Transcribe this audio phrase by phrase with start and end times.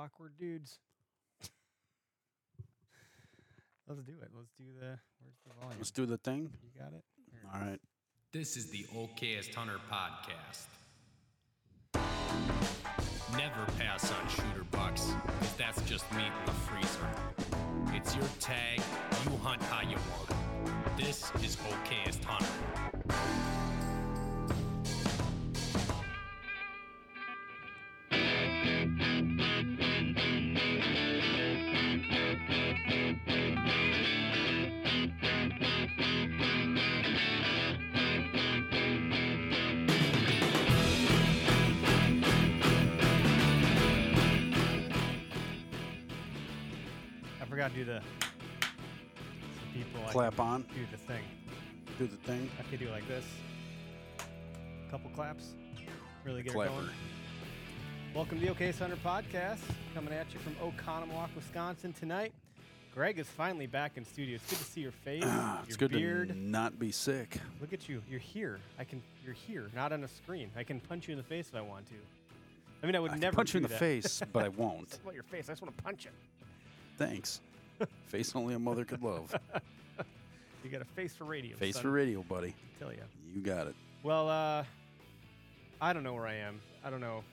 [0.00, 0.78] Couple awkward dudes.
[3.88, 4.28] Let's do it.
[4.34, 4.98] Let's do the.
[5.20, 5.78] Where's the volume?
[5.78, 6.50] Let's do the thing.
[6.62, 7.02] You got it.
[7.30, 7.40] Here.
[7.52, 7.80] All right.
[8.32, 10.66] This is the OKest Hunter podcast.
[13.36, 17.08] Never pass on shooter bucks, 'cause that's just meat in the freezer.
[17.96, 18.80] It's your tag,
[19.24, 20.96] you hunt how you want.
[20.96, 23.49] This is OKest Hunter.
[47.60, 48.00] Forgot to do the.
[49.74, 50.62] People I Clap can on.
[50.62, 51.22] Do the thing.
[51.98, 52.48] Do the thing.
[52.58, 53.24] I could do like this.
[54.90, 55.50] Couple claps.
[56.24, 56.72] Really get Clapper.
[56.72, 56.88] it going.
[58.14, 59.58] Welcome to the OK Center podcast.
[59.94, 62.32] Coming at you from Oconomowoc, Wisconsin tonight.
[62.94, 64.36] Greg is finally back in studio.
[64.36, 66.28] It's good to see your face, your it's good beard.
[66.28, 67.36] to not be sick.
[67.60, 68.02] Look at you.
[68.08, 68.58] You're here.
[68.78, 69.02] I can.
[69.22, 70.50] You're here, not on a screen.
[70.56, 71.94] I can punch you in the face if I want to.
[72.82, 73.80] I mean, I would I can never punch you in do the that.
[73.80, 74.98] face, but I won't.
[75.02, 75.50] about your face.
[75.50, 76.12] I just want to punch it.
[76.96, 77.42] Thanks.
[78.06, 79.34] Face only a mother could love.
[80.62, 81.56] You got a face for radio.
[81.56, 81.82] Face son.
[81.84, 82.48] for radio, buddy.
[82.48, 82.98] I tell you.
[83.34, 83.74] You got it.
[84.02, 84.64] Well, uh,
[85.80, 86.60] I don't know where I am.
[86.84, 87.24] I don't know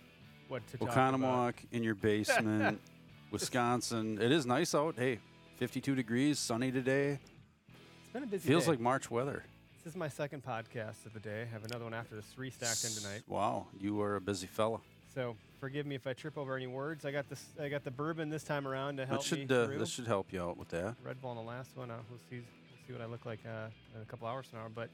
[0.48, 1.14] what to talk about.
[1.20, 2.80] Oconomowoc in your basement,
[3.32, 4.18] Wisconsin.
[4.22, 4.96] It is nice out.
[4.98, 5.20] Hey,
[5.58, 7.20] 52 degrees, sunny today.
[7.68, 8.72] It's been a busy Feels day.
[8.72, 9.44] like March weather.
[9.84, 11.42] This is my second podcast of the day.
[11.42, 13.24] I have another one after this, three stacked in tonight.
[13.28, 14.80] Wow, you are a busy fella.
[15.18, 17.04] So forgive me if I trip over any words.
[17.04, 17.44] I got this.
[17.60, 19.80] I got the bourbon this time around to help That me should uh, through.
[19.80, 20.94] that should help you out with that.
[21.04, 21.90] Red Bull on the last one.
[21.90, 22.36] Uh, we'll see.
[22.36, 24.68] We'll see what I look like uh, in a couple hours from now.
[24.76, 24.92] But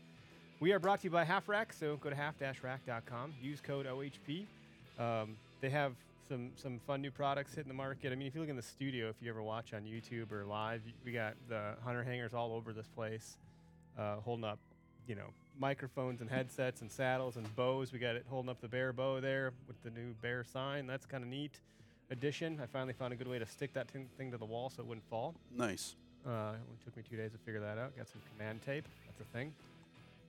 [0.62, 1.74] we are brought to you by Half Rack.
[1.74, 3.34] So go to half-rack.com.
[3.42, 4.46] Use code OHP.
[4.98, 5.92] Um, they have
[6.30, 8.14] some some fun new products hitting the market.
[8.14, 10.46] I mean, if you look in the studio, if you ever watch on YouTube or
[10.46, 13.36] live, we got the hunter hangers all over this place,
[14.00, 14.60] uh, holding up,
[15.08, 15.28] you know,
[15.60, 17.92] microphones and headsets and saddles and bows.
[17.92, 20.88] We got it holding up the bear bow there with the new bear sign.
[20.88, 21.52] That's kind of neat.
[22.12, 22.60] Addition.
[22.62, 24.82] I finally found a good way to stick that tin- thing to the wall so
[24.82, 25.34] it wouldn't fall.
[25.56, 25.96] Nice.
[26.26, 26.56] Uh, it only
[26.86, 27.96] took me two days to figure that out.
[27.98, 28.86] Got some command tape.
[29.08, 29.54] That's a thing.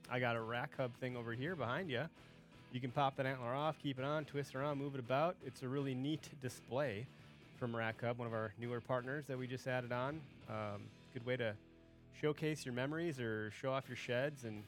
[0.09, 2.03] I got a rack hub thing over here behind you.
[2.71, 5.35] You can pop that antler off, keep it on, twist it around, move it about.
[5.45, 7.05] It's a really neat display
[7.57, 10.19] from Rack Hub, one of our newer partners that we just added on.
[10.49, 10.81] Um,
[11.13, 11.53] good way to
[12.19, 14.63] showcase your memories or show off your sheds and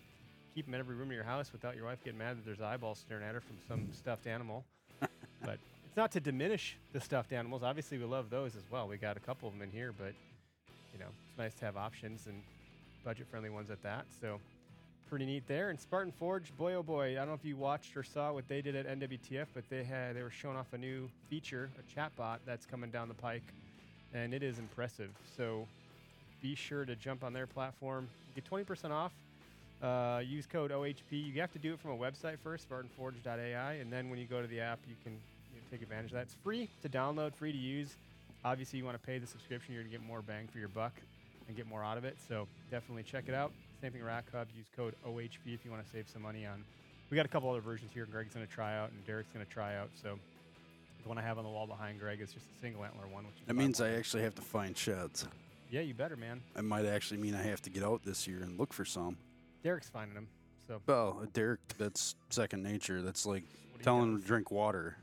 [0.53, 2.61] keep them in every room of your house without your wife getting mad that there's
[2.61, 4.65] eyeballs staring at her from some stuffed animal.
[4.99, 7.63] but it's not to diminish the stuffed animals.
[7.63, 8.87] Obviously, we love those as well.
[8.87, 10.13] We got a couple of them in here, but
[10.93, 12.41] you know, it's nice to have options and
[13.05, 14.05] budget-friendly ones at that.
[14.19, 14.39] So
[15.07, 15.69] pretty neat there.
[15.69, 18.47] And Spartan Forge, boy oh boy, I don't know if you watched or saw what
[18.47, 21.99] they did at NWTF, but they had they were showing off a new feature, a
[21.99, 23.53] chatbot that's coming down the pike,
[24.13, 25.11] and it is impressive.
[25.37, 25.67] So
[26.47, 29.11] be sure to jump on their platform, get 20% off.
[29.81, 31.11] Uh, use code OHP.
[31.11, 34.41] You have to do it from a website first, SpartanForge.ai, and then when you go
[34.41, 36.23] to the app, you can you know, take advantage of that.
[36.23, 37.95] It's free to download, free to use.
[38.43, 40.69] Obviously, you want to pay the subscription, you're going to get more bang for your
[40.69, 40.93] buck
[41.47, 42.17] and get more out of it.
[42.27, 43.51] So definitely check it out.
[43.81, 44.47] Same thing, Rack Hub.
[44.57, 46.63] Use code OHP if you want to save some money on.
[47.11, 48.07] We got a couple other versions here.
[48.09, 49.89] Greg's going to try out, and Derek's going to try out.
[50.01, 50.17] So
[51.03, 53.25] the one I have on the wall behind Greg is just a single antler one.
[53.25, 55.27] Which is That means I actually have to find sheds.
[55.69, 56.41] Yeah, you better, man.
[56.57, 59.17] It might actually mean I have to get out this year and look for some.
[59.63, 60.27] Derek's finding them.
[60.67, 63.01] So Well, Derek, that's second nature.
[63.01, 63.43] That's like
[63.81, 64.97] telling him to drink water.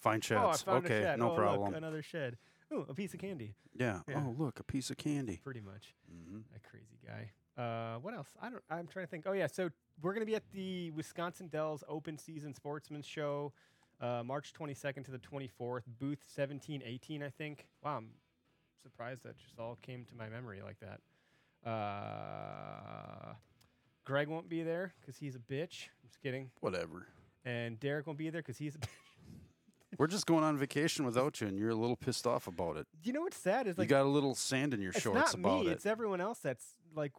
[0.00, 0.40] Find sheds.
[0.44, 1.18] Oh, I found okay, shed.
[1.18, 1.74] no oh, look, problem.
[1.74, 2.36] another shed.
[2.72, 3.54] Ooh, a piece of candy.
[3.78, 4.00] yeah.
[4.08, 4.22] Yeah.
[4.26, 5.40] Oh, look, a piece of candy.
[5.44, 5.94] Pretty much.
[6.10, 7.30] hmm A crazy guy.
[7.62, 8.28] Uh, what else?
[8.42, 8.62] I don't.
[8.68, 9.24] I'm trying to think.
[9.28, 9.70] Oh yeah, so
[10.02, 13.52] we're gonna be at the Wisconsin Dells Open Season Sportsman Show,
[14.00, 17.68] uh, March 22nd to the 24th, booth 1718, I think.
[17.84, 18.08] Wow, I'm
[18.84, 21.00] surprised that just all came to my memory like that.
[21.68, 23.34] Uh,
[24.04, 25.88] Greg won't be there because he's a bitch.
[26.02, 26.50] I'm just kidding.
[26.60, 27.06] Whatever.
[27.44, 28.88] And Derek won't be there because he's a bitch.
[29.98, 32.86] We're just going on vacation without you, and you're a little pissed off about it.
[33.04, 35.16] you know what's sad is like you got a little sand in your it's shorts
[35.18, 35.68] not about me.
[35.68, 35.72] it.
[35.74, 37.12] It's everyone else that's like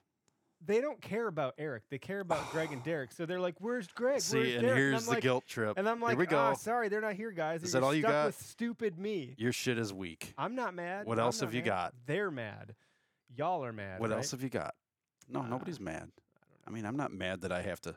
[0.64, 1.84] they don't care about Eric.
[1.90, 3.12] They care about Greg and Derek.
[3.12, 4.22] So they're like, "Where's Greg?
[4.22, 5.78] See, Where's and Derek?" here's I'm the like, guilt trip.
[5.78, 6.38] And I'm like, Here we go.
[6.38, 7.64] "Ah, sorry, they're not here, guys.
[7.64, 8.26] Is You're that all you stuck got?
[8.28, 9.36] With stupid me.
[9.38, 10.34] Your shit is weak.
[10.38, 11.06] I'm not mad.
[11.08, 11.66] What I'm else have you mad.
[11.68, 11.94] got?
[12.06, 12.76] They're mad.
[13.36, 14.00] Y'all are mad.
[14.00, 14.18] What right?
[14.18, 14.76] else have you got?
[15.28, 16.12] No, Uh, nobody's mad.
[16.68, 17.96] I mean, I'm not mad that I have to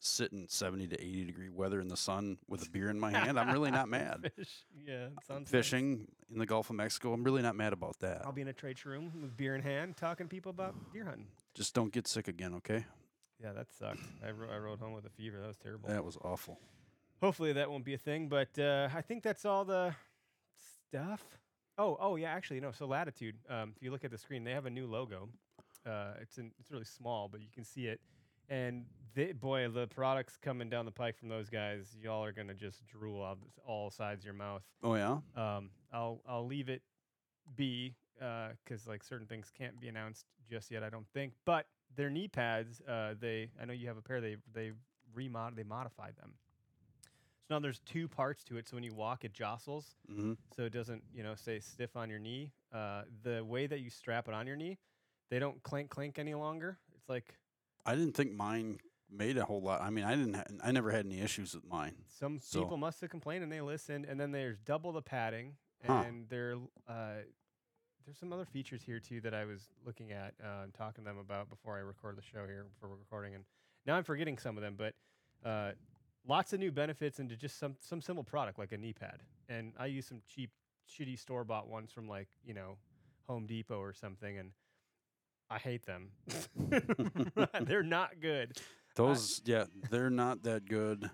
[0.00, 3.10] sit in 70 to 80 degree weather in the sun with a beer in my
[3.10, 3.38] hand.
[3.38, 4.30] I'm really not mad.
[4.36, 4.64] Fish.
[4.86, 5.48] Yeah, sounds nice.
[5.50, 8.22] Fishing in the Gulf of Mexico, I'm really not mad about that.
[8.24, 11.04] I'll be in a trade room with beer in hand, talking to people about deer
[11.04, 11.26] hunting.
[11.58, 12.84] Just don't get sick again, okay?
[13.42, 13.98] Yeah, that sucked.
[14.24, 15.40] I, ro- I rode home with a fever.
[15.40, 15.88] That was terrible.
[15.88, 16.56] That was awful.
[17.20, 19.92] Hopefully that won't be a thing, but uh, I think that's all the
[20.88, 21.20] stuff.
[21.76, 22.70] Oh, oh yeah, actually no.
[22.70, 25.30] So Latitude, um, if you look at the screen, they have a new logo.
[25.84, 28.00] Uh, it's in, it's really small, but you can see it.
[28.48, 28.84] And
[29.16, 32.86] they, boy, the products coming down the pike from those guys, y'all are gonna just
[32.86, 34.62] drool out all sides of your mouth.
[34.84, 35.18] Oh, yeah?
[35.34, 36.82] Um, I'll I'll leave it
[37.56, 40.82] be because like certain things can't be announced just yet.
[40.82, 41.32] I don't think.
[41.44, 41.66] But
[41.96, 44.20] their knee pads, uh, they I know you have a pair.
[44.20, 44.72] They they
[45.16, 46.34] remod they modified them.
[47.46, 48.68] So now there's two parts to it.
[48.68, 52.10] So when you walk, it jostles, hmm so it doesn't you know stay stiff on
[52.10, 52.52] your knee.
[52.72, 54.78] Uh, the way that you strap it on your knee,
[55.30, 56.78] they don't clink clink any longer.
[56.96, 57.34] It's like
[57.86, 58.78] I didn't think mine
[59.10, 59.80] made a whole lot.
[59.80, 60.34] I mean, I didn't.
[60.34, 61.94] Ha- I never had any issues with mine.
[62.18, 64.04] Some So- people must have complained and they listened.
[64.04, 66.04] And then there's double the padding, and Huh.
[66.06, 66.56] and there
[66.86, 67.20] uh,
[68.08, 71.10] there's some other features here too that I was looking at uh, and talking to
[71.10, 73.34] them about before I record the show here for recording.
[73.34, 73.44] And
[73.84, 74.94] now I'm forgetting some of them, but
[75.46, 75.72] uh,
[76.26, 79.20] lots of new benefits into just some some simple product like a knee pad.
[79.50, 80.50] And I use some cheap,
[80.90, 82.78] shitty store bought ones from like you know
[83.28, 84.52] Home Depot or something, and
[85.50, 86.08] I hate them.
[87.60, 88.56] They're not good.
[88.96, 91.10] Those, yeah, they're not that good.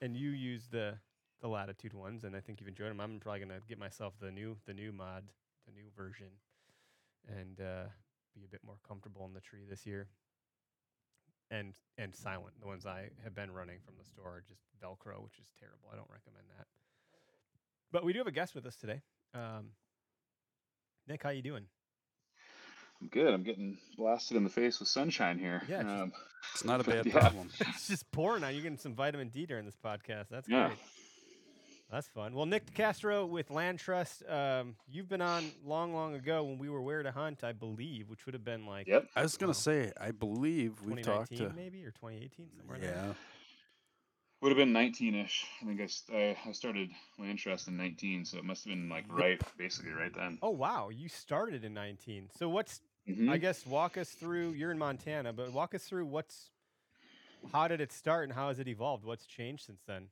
[0.00, 0.94] and you use the
[1.40, 4.14] the latitude ones and i think you've enjoyed them i'm probably going to get myself
[4.18, 5.24] the new the new mod
[5.66, 6.28] the new version
[7.28, 7.84] and uh,
[8.34, 10.08] be a bit more comfortable in the tree this year
[11.50, 15.22] and and silent the ones i have been running from the store are just velcro
[15.22, 16.66] which is terrible i don't recommend that
[17.92, 19.00] but we do have a guest with us today
[19.34, 19.70] um,
[21.08, 21.64] Nic how you doing
[23.02, 23.34] I'm good.
[23.34, 25.60] I'm getting blasted in the face with sunshine here.
[25.68, 26.12] Yeah, just- Um,
[26.54, 27.12] It's not a bad Yeah.
[27.18, 27.50] problem.
[27.60, 30.68] it's just pouring on You're getting some vitamin d during this podcast that's yeah.
[30.68, 30.78] great
[31.94, 32.34] That's fun.
[32.34, 36.82] Well, Nic Castro with LandTrust, um, you've been on long, long ago when we were
[36.82, 39.06] Where to Hunt, I believe, which would have been like Yep.
[39.14, 39.52] I was gonna Wow.
[39.52, 41.54] say, I believe we've talked 2019 to.
[41.54, 42.78] maybe or 2018 somewhere.
[42.78, 42.96] in there.
[42.96, 43.14] Yeah,
[44.40, 45.44] Would have been 19ish.
[45.62, 45.80] I think
[46.10, 50.12] I I started LandTrust in 19, so it must have been like right, basically right
[50.12, 50.40] then.
[50.42, 52.28] Oh wow, you started in 19.
[52.36, 53.30] So what's Mhm.
[53.30, 54.54] I guess walk us through.
[54.54, 56.50] You're in Montana, but walk us through what's
[57.52, 59.04] how did it start and how has it evolved?
[59.04, 60.08] What's changed since then?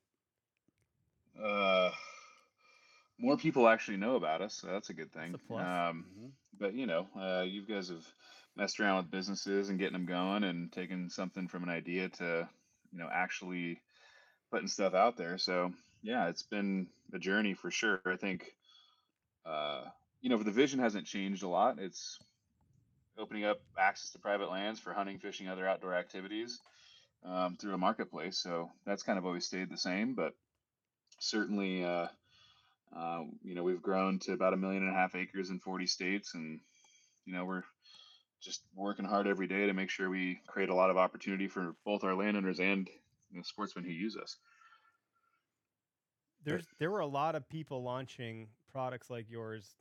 [1.41, 1.91] Uh,
[3.19, 5.39] more people actually know about us, so that's a good thing.
[5.49, 5.69] a.
[5.91, 6.33] Um, Mhm.
[6.59, 8.07] but you know, uh, you guys have
[8.57, 12.49] messed around with businesses and getting them going, and taking something from an idea to,
[12.91, 13.81] you know, actually
[14.51, 15.39] putting stuff out there.
[15.39, 18.01] So yeah, it's been a journey for sure.
[18.07, 18.55] I think,
[19.45, 19.85] uh,
[20.21, 21.79] you know, the vision hasn't changed a lot.
[21.79, 22.19] It's
[23.19, 26.61] opening up access to private lands for hunting, fishing, other outdoor activities
[27.25, 28.39] um, through a marketplace.
[28.39, 30.35] So that's kind of always stayed the same, but
[31.23, 32.09] certainly, uh,
[32.95, 35.87] uh, you know, we've grown to about a million and a half acres in 40
[35.87, 36.61] states, and
[37.27, 37.65] you know, we're
[38.41, 41.77] just working hard every day to make sure we create a lot of opportunity for
[41.85, 42.89] both our landowners and
[43.31, 44.39] you know, sportsmen who use us.
[46.41, 49.77] There's there were a lot of people launching products like yours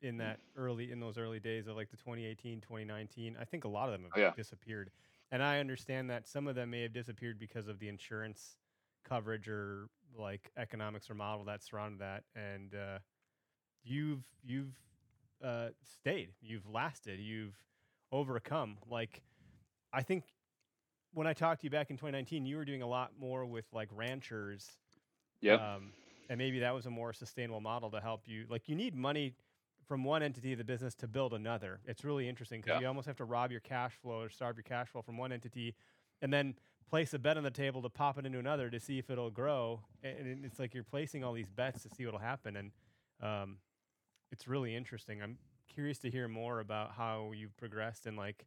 [0.00, 3.36] in that early in those early days of like the 2018, 2019.
[3.36, 4.34] I think a lot of them have Oh, yeah.
[4.34, 4.92] disappeared.
[5.30, 8.58] And I understand that some of them may have disappeared because of the insurance
[9.04, 12.24] coverage or like economics or model that surrounded that.
[12.34, 12.98] And uh,
[13.84, 14.74] you've you've
[15.44, 17.56] uh, stayed, you've lasted, you've
[18.12, 18.78] overcome.
[18.88, 19.22] Like
[19.92, 20.24] I think
[21.12, 23.66] when I talked to you back in 2019, you were doing a lot more with
[23.72, 24.78] like ranchers
[25.40, 25.58] Yeah.
[25.58, 25.92] um,
[26.28, 28.46] and maybe that was a more sustainable model to help you.
[28.48, 29.34] Like you need money
[29.86, 31.80] from one entity of the business to build another.
[31.84, 32.80] It's really interesting because Yeah.
[32.80, 35.32] you almost have to rob your cash flow or starve your cash flow from one
[35.32, 35.74] entity,
[36.22, 36.54] and then
[36.88, 39.30] place a bet on the table to pop it into another to see if it'll
[39.30, 39.80] grow.
[40.02, 42.70] And it's like you're placing all these bets to see what'll happen, and
[43.22, 43.56] um,
[44.30, 45.22] it's really interesting.
[45.22, 45.38] I'm
[45.68, 48.46] curious to hear more about how you've progressed and like.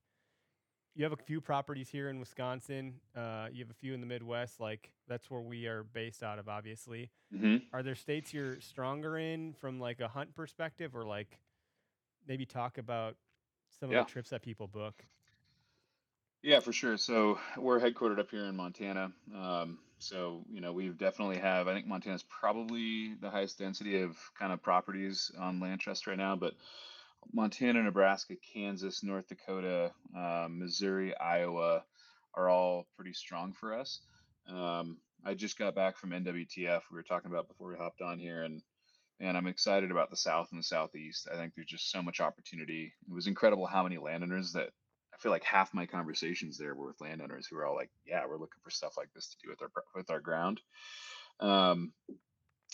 [0.95, 2.95] You have a few properties here in Wisconsin.
[3.15, 4.59] Uh, you have a few in the Midwest.
[4.59, 9.17] Like that's where we are based out of, obviously hmm are there states you're stronger
[9.17, 11.37] in from like a hunt perspective or like
[12.27, 13.15] maybe talk about
[13.79, 13.99] some Yeah.
[13.99, 15.05] of the trips that people book
[16.47, 16.95] Yeah, for sure.
[16.95, 19.11] So we're headquartered up here in Montana.
[19.35, 21.67] Um, so you know, we definitely have.
[21.67, 26.37] I think Montana's probably the highest density of kind of properties on LandTrust right now.
[26.37, 26.53] But
[27.33, 31.83] Montana, Nebraska, Kansas, North Dakota, um, Missouri, Iowa
[32.33, 33.99] are all pretty strong for us.
[34.49, 36.83] Um, I just got back from NWTF.
[36.89, 38.61] We were talking about before we hopped on here, and
[39.19, 41.27] and I'm excited about the South and the Southeast.
[41.29, 42.93] I think there's just so much opportunity.
[43.05, 44.69] It was incredible how many landowners that
[45.17, 48.25] I feel like half my conversations there were with landowners who are all like, "Yeah,
[48.27, 50.61] we're looking for stuff like this to do with our with our ground."
[51.39, 51.93] Um,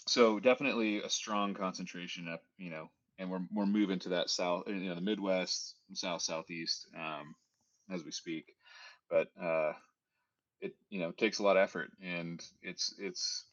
[0.08, 4.64] so definitely a strong concentration up, you know, and we're we're moving to that south,
[4.68, 7.36] you know, the Midwest, South Southeast, um,
[7.90, 8.54] as we speak.
[9.10, 9.74] But uh,
[10.62, 13.46] it you know takes a lot of effort, and it's it's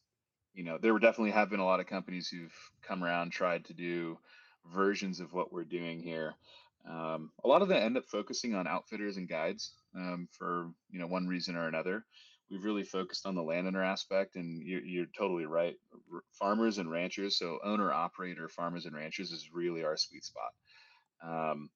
[0.55, 3.75] you know there definitely have been a lot of companies who've come around tried to
[3.75, 4.19] do
[4.67, 6.35] versions of what we're doing here.
[6.89, 10.99] Um, a lot of them end up focusing on outfitters and guides um, for you
[10.99, 12.05] know one reason or another.
[12.51, 15.77] We've really focused on the landowner aspect and you're, you're totally right.
[16.33, 20.51] Farmers and ranchers so owner operator farmers and ranchers is really our sweet spot.
[21.23, 21.71] Um,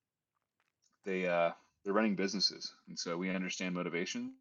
[1.04, 1.50] they uh,
[1.84, 4.32] they're running businesses and so we understand motivations.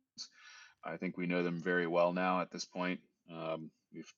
[0.84, 3.00] I think we know them very well now at this point.
[3.32, 4.12] Um, we've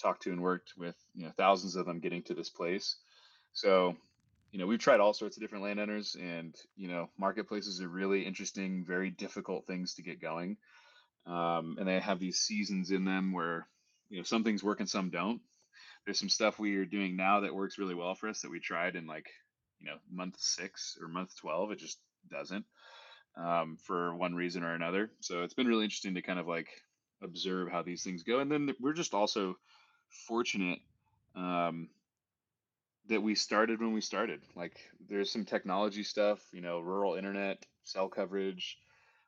[0.00, 2.96] talked to and worked with you know thousands of them getting to this place.
[3.52, 3.96] So
[4.50, 8.22] you know we've tried all sorts of different landowners and you know marketplaces are really
[8.22, 10.56] interesting very difficult things to get going
[11.26, 13.68] um, and they have these seasons in them where
[14.08, 15.40] you know some things work and some don't.
[16.04, 18.58] There's some stuff we are doing now that works really well for us that we
[18.58, 19.26] tried in like
[19.80, 21.70] you know month six or month twelve.
[21.72, 21.98] It just
[22.30, 22.64] doesn't
[23.36, 25.10] um, for one reason or another.
[25.20, 26.68] So it's been really interesting to kind of like
[27.22, 29.56] observe how these things go, and then we're just also
[30.26, 30.80] fortunate
[31.36, 31.88] um,
[33.08, 34.40] that we started when we started.
[34.54, 34.78] Like
[35.08, 38.78] there's some technology stuff, you know, rural internet, cell coverage,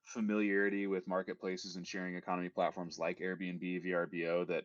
[0.04, 4.64] familiarity with marketplaces and sharing economy platforms like Airbnb, VRBO that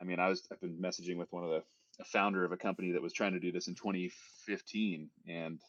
[0.00, 1.62] I mean, I was I've been messaging with one of the
[2.00, 5.60] a founder of a company that was trying to do this in 2015 and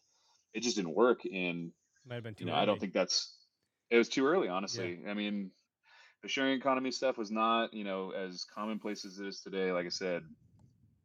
[0.53, 1.73] it just didn't work and
[2.07, 2.55] Might have been too you know.
[2.55, 3.35] I don't think that's
[3.89, 4.99] it was too early, honestly.
[5.07, 5.51] I mean,
[6.23, 9.71] the sharing economy stuff was not, you know, as commonplace as it is today.
[9.71, 10.23] Like I said,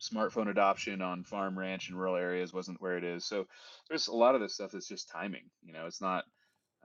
[0.00, 3.24] smartphone adoption on farm, ranch, and rural areas wasn't where it is.
[3.24, 3.46] So
[3.88, 5.50] there's a lot of this stuff that's just timing.
[5.62, 6.24] You know, it's not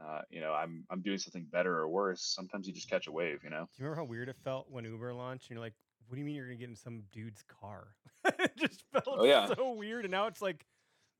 [0.03, 2.21] uh, you know, I'm I'm doing something better or worse.
[2.23, 3.67] Sometimes you just catch a wave, you know.
[3.75, 5.49] Do you remember how weird it felt when Uber launched?
[5.49, 5.75] And you're like,
[6.07, 7.89] what do you mean you're gonna get in some dude's car?
[8.25, 9.45] it just felt Oh, yeah.
[9.53, 10.05] so weird.
[10.05, 10.65] And now it's like,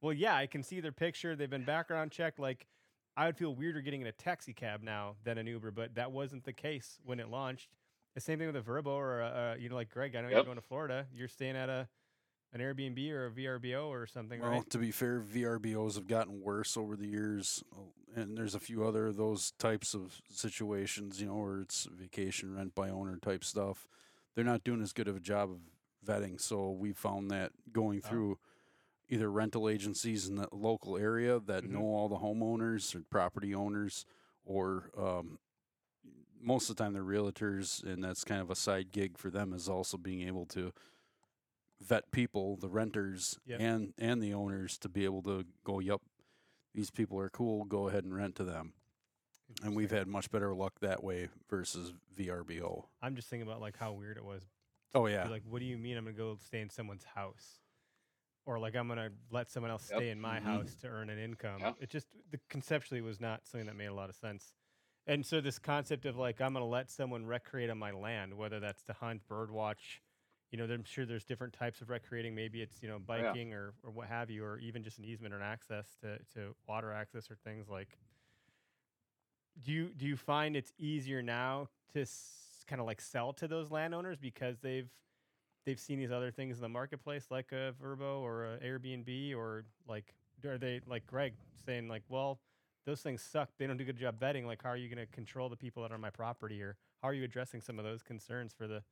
[0.02, 1.36] well, yeah, I can see their picture.
[1.36, 2.40] They've been background checked.
[2.40, 2.66] Like,
[3.16, 6.12] I would feel weirder getting in a taxi cab now than an Uber, but that
[6.12, 7.70] wasn't the case when it launched.
[8.16, 10.16] The same thing with a VRBO or a, a you know, like Greg.
[10.16, 11.08] I know you're going to Florida.
[11.14, 11.88] You're staying at a
[12.54, 14.70] an Airbnb or a VRBO or something, Well, right?
[14.70, 18.86] to be fair, VRBOs have gotten worse over the years, uh, and there's a few
[18.86, 23.44] other of those types of situations, you know, where it's vacation rent by owner type
[23.44, 23.88] stuff.
[24.36, 25.58] They're not doing as good of a job of
[26.06, 28.08] vetting, so we found that going Oh.
[28.08, 28.40] through
[29.10, 31.70] either rental agencies in the local area that Mhm.
[31.72, 34.06] know all the homeowners or property owners,
[34.46, 35.40] or um,
[36.44, 39.54] most of the time they're realtors, and that's kind of a side gig for them
[39.54, 40.72] is also being able to
[41.82, 43.60] vet people, the renters Yep.
[43.60, 46.02] and and the owners to be able to go, yep,
[46.74, 48.74] these people are cool, go ahead and rent to them.
[49.62, 52.86] And we've had much better luck that way versus VRBO.
[53.02, 54.44] I'm just thinking about like how weird it was
[54.96, 55.28] Oh Be yeah.
[55.28, 57.60] Like, what do you mean I'm gonna go stay in someone's house?
[58.46, 60.00] Or like I'm gonna let someone else Yep.
[60.00, 60.44] stay in my Mhm.
[60.44, 61.62] house to earn an income.
[61.62, 61.74] Yeah.
[61.80, 64.54] It just the conceptually was not something that made a lot of sense.
[65.06, 68.60] And so this concept of like I'm gonna let someone recreate on my land, whether
[68.60, 70.02] that's to hunt, bird watch,
[70.52, 72.34] you know, I'm sure there's different types of recreating.
[72.36, 73.24] Maybe it's you know Oh, yeah.
[73.24, 76.18] biking or or what have you, or even just an easement or an access to
[76.36, 77.98] to water access or things like.
[79.62, 83.48] Do you do you find it's easier now to s- kind of like sell to
[83.48, 84.90] those landowners because they've
[85.66, 89.66] they've seen these other things in the marketplace like a VRBO or a Airbnb or
[89.88, 90.14] like
[90.46, 91.34] are they like Greg
[91.66, 92.40] saying like well
[92.86, 95.06] those things suck they don't do a good job vetting like how are you going
[95.06, 97.80] to control the people that are on my property or how are you addressing some
[97.80, 98.84] of those concerns for the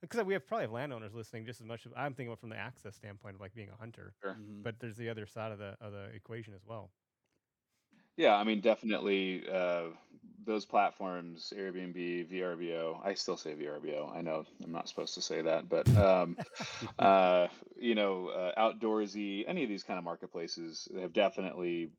[0.00, 2.50] because we have probably have landowners listening just as much as I'm thinking about from
[2.50, 4.34] the access standpoint of like being a hunter Sure.
[4.34, 4.64] Mhm.
[4.64, 6.92] but there's the other side of the of the equation as well
[8.16, 9.90] Yeah, I mean, definitely uh,
[10.44, 13.00] those platforms, Airbnb, VRBO.
[13.02, 14.14] I still say VRBO.
[14.14, 16.38] I know I'm not supposed to say that, but um,
[16.98, 21.92] uh, you know, uh, outdoorsy, any of these kind of marketplaces have definitely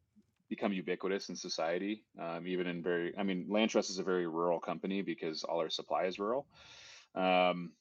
[0.52, 2.04] become ubiquitous in society.
[2.20, 5.70] Um, even in very, I mean, LandTrust is a very rural company because all our
[5.70, 6.46] supply is rural.
[7.16, 7.72] Um,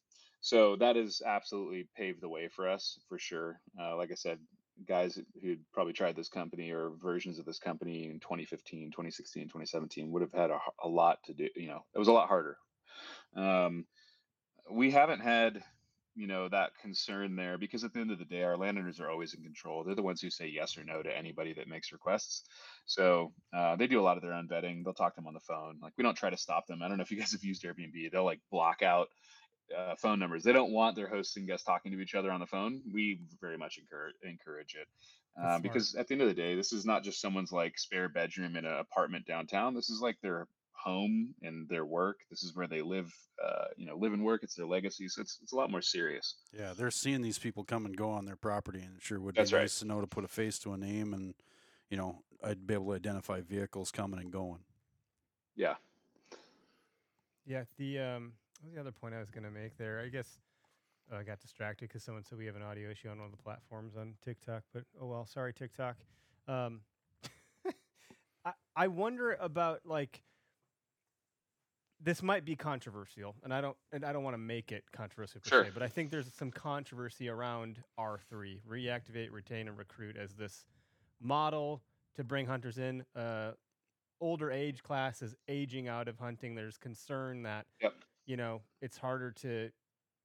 [0.40, 3.60] so that has absolutely paved the way for us for sure.
[3.78, 4.38] Uh, like I said,
[4.86, 10.12] guys who'd probably tried this company or versions of this company in 2015, 2016, 2017
[10.12, 10.50] would have had
[10.84, 11.48] a lot to do.
[11.56, 12.56] You know, it was a lot harder.
[13.34, 13.84] Um,
[14.70, 15.62] we haven't had
[16.14, 19.10] you know that concern there because at the end of the day our landowners are
[19.10, 19.84] always in control.
[19.84, 22.44] They're the ones who say yes or no to anybody that makes requests.
[22.86, 24.84] So uh, they do a lot of their own vetting.
[24.84, 25.78] They'll talk to them on the phone.
[25.82, 26.82] Like we don't try to stop them.
[26.82, 28.10] I don't know if you guys have used airbnb.
[28.10, 29.08] They'll like block out
[29.76, 30.42] uh, phone numbers.
[30.42, 32.82] They don't want their hosts and guests talking to each other on the phone.
[32.92, 34.88] We very much encourage encourage it
[35.40, 38.08] uh, because at the end of the day this is not just someone's like spare
[38.08, 39.74] bedroom in an apartment downtown.
[39.74, 40.48] This is like their
[40.82, 42.20] home and their work.
[42.30, 43.12] This is where they live,
[43.44, 44.42] uh, you know, live and work.
[44.42, 45.08] It's their legacy.
[45.08, 46.36] So it's, it's a lot more serious.
[46.56, 49.34] Yeah, they're seeing these people come and go on their property, and it sure would
[49.34, 49.62] That's be right.
[49.62, 51.34] nice to know to put a face to a name, and
[51.90, 54.60] you know, I'd be able to identify vehicles coming and going.
[55.56, 55.74] Yeah.
[57.46, 57.64] Yeah.
[57.76, 60.00] The um, what was the other point I was going to make there?
[60.00, 60.38] I guess
[61.12, 63.32] uh, I got distracted because someone said we have an audio issue on one of
[63.32, 65.96] the platforms on TikTok, but oh well, sorry TikTok.
[66.48, 66.80] Um,
[68.44, 70.22] I I wonder about like
[72.02, 75.40] this might be controversial, and I don't and I don't want to make it controversial
[75.40, 75.64] per sure.
[75.64, 80.64] se, but I think there's some controversy around R3, reactivate, retain, and recruit as this
[81.20, 81.82] model
[82.16, 83.04] to bring hunters in.
[83.14, 83.52] Uh,
[84.20, 86.54] older age class is aging out of hunting.
[86.54, 87.94] There's concern that yep.
[88.26, 89.70] you know it's harder to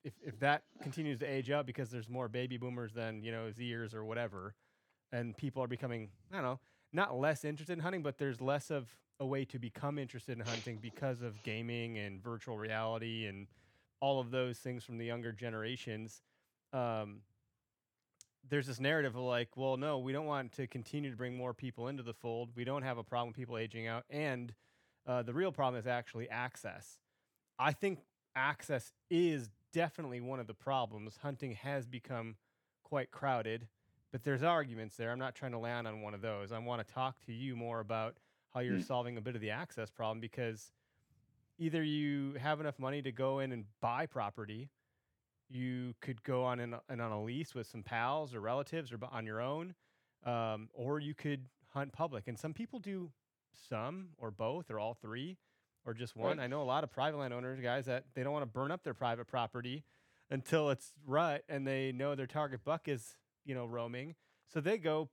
[0.04, 3.52] if if that continues to age out because there's more baby boomers than you know
[3.58, 4.56] Zers or whatever,
[5.12, 6.60] and people are becoming I don't know
[6.94, 10.46] not less interested in hunting, but there's less of a way to become interested in
[10.46, 13.48] hunting because of gaming and virtual reality and
[14.02, 16.22] all of those things from the younger generations.
[16.74, 17.22] Um,
[18.50, 21.54] there's this narrative of like, well, no, we don't want to continue to bring more
[21.54, 22.50] people into the fold.
[22.56, 24.04] We don't have a problem with people aging out.
[24.10, 24.54] And
[25.08, 27.00] uh, the real problem is actually access.
[27.58, 28.00] I think
[28.36, 31.18] access is definitely one of the problems.
[31.22, 32.36] Hunting has become
[32.84, 33.68] quite crowded,
[34.12, 35.12] but there's arguments there.
[35.12, 36.52] I'm not trying to land on one of those.
[36.52, 38.16] I want to talk to you more about
[38.56, 38.88] how you're mm.
[38.88, 40.72] solving a bit of the access problem because
[41.60, 44.70] either you have enough money to go in and buy property,
[45.50, 49.26] you could go on and on a lease with some pals or relatives or on
[49.26, 49.76] your own,
[50.26, 52.28] um, or you could hunt public.
[52.28, 53.12] And some people do
[53.70, 55.38] some or both or all three
[55.86, 56.38] or just one.
[56.38, 56.46] Right.
[56.46, 58.84] I know a lot of private landowners, guys, that they don't want to burn up
[58.84, 59.84] their private property
[60.32, 64.16] until it's rut and they know their target buck is, you know, roaming.
[64.52, 65.10] So they go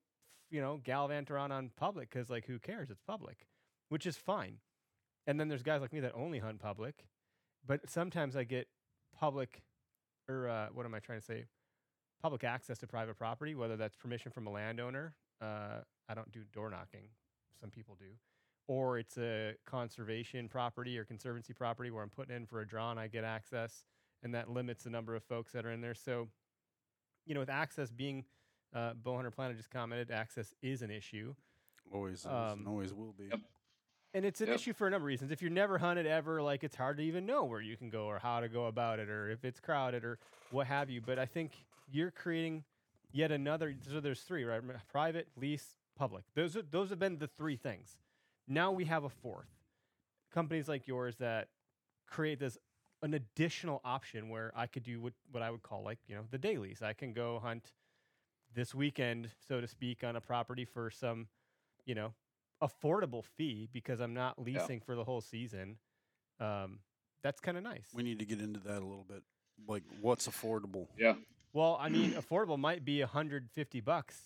[0.52, 2.90] you know, gallivant around on public because, like, who cares?
[2.90, 3.46] It's public,
[3.88, 4.58] which is fine.
[5.26, 7.06] And then there's guys like me that only hunt public,
[7.66, 8.68] but sometimes I get
[9.18, 9.62] public,
[10.28, 11.46] or uh, what am I trying to say?
[12.22, 15.14] Public access to private property, whether that's permission from a landowner.
[15.40, 17.08] Uh, I don't do door knocking.
[17.58, 18.14] Some people do.
[18.68, 22.90] Or it's a conservation property or conservancy property where I'm putting in for a draw
[22.90, 23.84] and I get access,
[24.22, 25.94] and that limits the number of folks that are in there.
[25.94, 26.28] So,
[27.24, 28.24] you know, with access being
[28.74, 31.34] uh, Bowhunter Planet just commented access is an issue.
[31.92, 33.24] Always um, always will be.
[33.24, 33.40] Yep.
[34.14, 34.56] And it's an yep.
[34.56, 35.30] issue for a number of reasons.
[35.30, 38.04] If you're never hunted ever, like it's hard to even know where you can go
[38.04, 40.18] or how to go about it or if it's crowded or
[40.50, 41.00] what have you.
[41.00, 41.52] But I think
[41.90, 42.64] you're creating
[43.10, 43.74] yet another.
[43.90, 44.60] So there's three, right?
[44.90, 46.24] Private, lease, public.
[46.34, 47.96] Those are, those have been the three things.
[48.46, 49.48] Now we have a fourth.
[50.32, 51.48] Companies like yours that
[52.06, 52.58] create this
[53.02, 56.22] an additional option where I could do what, what I would call like you know
[56.30, 56.82] the dailies.
[56.82, 57.72] I can go hunt
[58.54, 61.26] this weekend, so to speak, on a property for some,
[61.84, 62.12] you know,
[62.62, 64.84] affordable fee because I'm not leasing yeah.
[64.84, 65.76] for the whole season.
[66.40, 66.78] Um,
[67.22, 67.86] that's kind of nice.
[67.94, 69.22] We need to get into that a little bit.
[69.68, 70.88] Like, what's affordable?
[70.98, 71.14] Yeah.
[71.52, 74.20] Well, I mean, affordable might be 150 bucks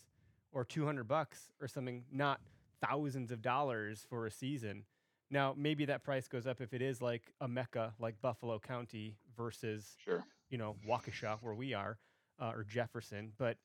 [0.53, 2.41] or 200 bucks or something, not
[2.81, 4.85] thousands of dollars for a season.
[5.31, 9.17] Now, maybe that price goes up if it is like a mecca like Buffalo County
[9.37, 10.25] versus, sure.
[10.51, 11.99] you know, Waukesha where we are
[12.41, 13.33] uh, or Jefferson.
[13.37, 13.57] But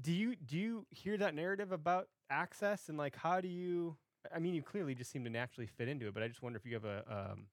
[0.00, 3.96] do you do you hear that narrative about access and like how do you?
[4.34, 6.58] I mean, you clearly just seem to naturally fit into it, but I just wonder
[6.58, 7.46] if you have a um,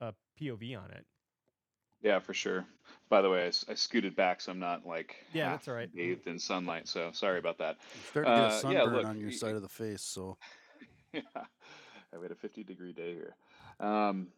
[0.00, 1.04] a POV on it.
[2.02, 2.64] Yeah, for sure.
[3.10, 5.94] By the way, I, I, scooted back, so I'm not like yeah, that's all right.
[5.94, 7.76] Bathed in sunlight, so sorry about that.
[7.94, 10.02] You're starting to get a sunburn uh, yeah, look, on your side of the face,
[10.02, 10.38] so
[11.12, 11.20] yeah,
[12.14, 13.36] we had a 50 degree day here.
[13.78, 14.28] Um,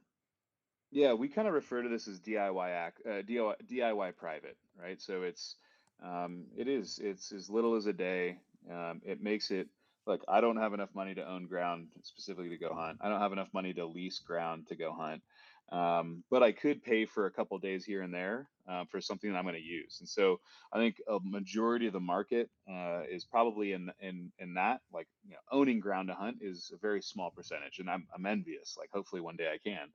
[0.90, 5.01] yeah, we kind of refer to this as DIY act, uh, DIY, DIY private, right?
[5.01, 5.57] So it's
[6.04, 7.00] um, it is.
[7.02, 8.38] It's as little as a day.
[8.70, 9.68] Um, it makes it
[10.06, 12.98] like I don't have enough money to own ground specifically to go hunt.
[13.00, 15.22] I don't have enough money to lease ground to go hunt.
[15.70, 19.30] Um, but I could pay for a couple days here and there uh, for something
[19.32, 19.98] that I'm going to use.
[20.00, 24.54] And so I think a majority of the market uh, is probably in in in
[24.54, 24.80] that.
[24.92, 28.26] Like you know, owning ground to hunt is a very small percentage, and I'm I'm
[28.26, 28.76] envious.
[28.78, 29.88] Like hopefully one day I can.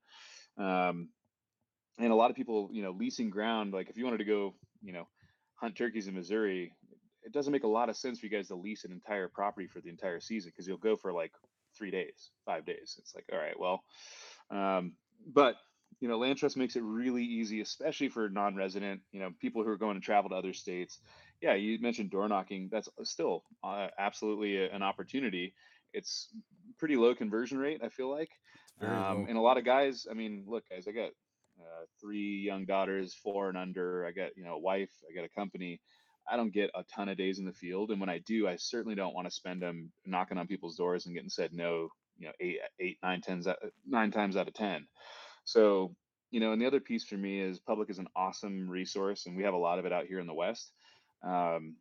[0.66, 1.10] Um,
[2.00, 3.74] and a lot of people, you know, leasing ground.
[3.74, 5.08] Like if you wanted to go, you know,
[5.58, 6.72] hunt turkeys in Missouri,
[7.24, 9.68] it doesn't make a lot of sense for you guys to lease an entire property
[9.68, 11.32] for the entire season because you'll go for like
[11.78, 12.96] three days, five days.
[12.98, 13.84] It's like, all right, well,
[14.50, 14.94] um,
[15.34, 15.56] but
[16.00, 19.78] you know, LandTrust makes it really easy, especially for non-resident, you know, people who are
[19.78, 21.00] going to travel to other states.
[21.42, 22.70] Yeah, you mentioned door knocking.
[22.72, 25.54] That's still uh, absolutely a, an opportunity.
[25.94, 26.30] It's
[26.78, 27.82] pretty low conversion rate.
[27.84, 28.30] I feel like,
[28.82, 30.06] um, and a lot of guys.
[30.10, 31.12] I mean, look, guys, I got
[31.60, 34.06] uh, three young daughters, four and under.
[34.06, 34.92] I got you know a wife.
[35.10, 35.82] I got a company.
[36.30, 38.58] I don't get a ton of days in the field, and when I do, I
[38.58, 41.90] certainly don't want to spend them knocking on people's doors and getting said no.
[42.18, 43.48] You know, eight, eight, nine, tens,
[43.88, 44.88] nine times out of ten.
[45.46, 45.96] So,
[46.32, 49.38] you know, and the other piece for me is public is an awesome resource, and
[49.38, 50.72] we have a lot of it out here in the West.
[51.24, 51.76] Um,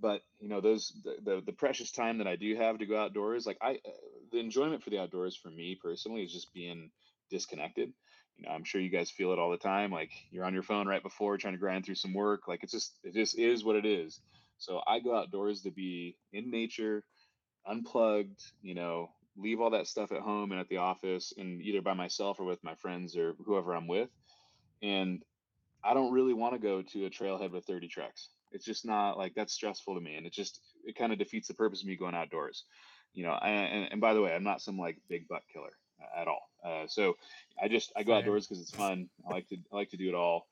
[0.00, 2.98] but you know, those the, the, the precious time that I do have to go
[2.98, 3.90] outdoors, like I, uh,
[4.32, 6.90] the enjoyment for the outdoors for me personally is just being
[7.30, 7.92] disconnected.
[8.38, 9.90] You know, I'm sure you guys feel it all the time.
[9.90, 12.46] Like you're on your phone right before trying to grind through some work.
[12.46, 14.20] Like it's just it just is what it is.
[14.58, 17.04] So I go outdoors to be in nature,
[17.66, 18.40] unplugged.
[18.62, 21.94] You know, leave all that stuff at home and at the office, and either by
[21.94, 24.10] myself or with my friends or whoever I'm with.
[24.82, 25.22] And
[25.82, 28.28] I don't really want to go to a trailhead with 30 trucks.
[28.52, 31.48] It's just not like that's stressful to me, and it just it kind of defeats
[31.48, 32.64] the purpose of me going outdoors.
[33.14, 35.72] You know, and, and by the way, I'm not some like big butt killer
[36.16, 36.50] at all.
[36.64, 37.16] Uh, so
[37.62, 39.08] I just I go outdoors because it's fun.
[39.26, 40.48] I like to I like to do it all.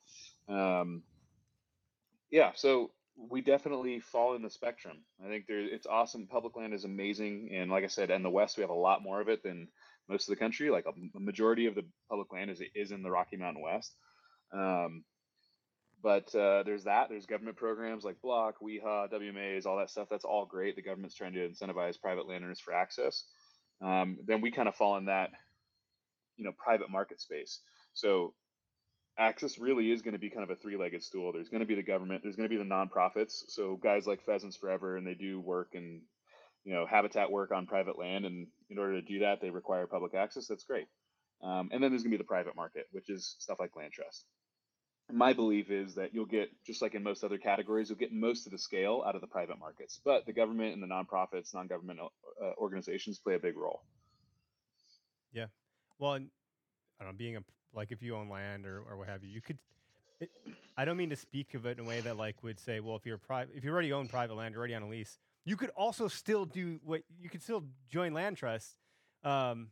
[0.49, 1.03] Um,
[2.31, 4.99] yeah, so we definitely fall in the spectrum.
[5.25, 6.27] I think there it's awesome.
[6.27, 9.03] Public land is amazing, and like I said, in the West we have a lot
[9.03, 9.69] more of it than
[10.09, 10.71] most of the country.
[10.71, 13.95] Like a, a majority of the public land is is in the Rocky Mountain West.
[14.53, 15.05] Um,
[16.03, 17.09] but uh, there's that.
[17.09, 20.09] There's government programs like Block, WIHA, WMAs, all that stuff.
[20.11, 20.77] That's all great.
[20.77, 23.25] The government's trying to incentivize private landowners for access
[23.83, 25.31] um, then we kind of fall in that
[26.37, 27.61] you know private market space.
[27.95, 28.35] So
[29.19, 31.33] access really is going to be kind of a three-legged stool.
[31.33, 33.45] There's going to be the government there's going to be the nonprofits.
[33.49, 36.03] So guys like pheasants forever and they do work and
[36.65, 39.87] you know habitat work on private land and in order to do that they require
[39.87, 40.47] public access.
[40.47, 40.87] That's great.
[41.43, 44.25] Um, and then there's going to be the private market which is stuff like LandTrust
[45.13, 48.47] my belief is that you'll get just like in most other categories you'll get most
[48.47, 51.99] of the scale out of the private markets but the government and the nonprofits non-government
[52.01, 53.83] uh, organizations play a big role.
[55.33, 55.47] Yeah.
[55.99, 56.29] Well and
[57.01, 57.41] i don't know being a
[57.75, 59.59] like if you own land or, or what have you you could
[60.19, 60.31] it,
[60.77, 62.97] i don't mean to speak of it in a way that like would say well
[62.97, 65.57] if you're private if you already own private land you're already on a lease you
[65.57, 68.73] could also still do what you could still join LandTrust
[69.23, 69.69] um,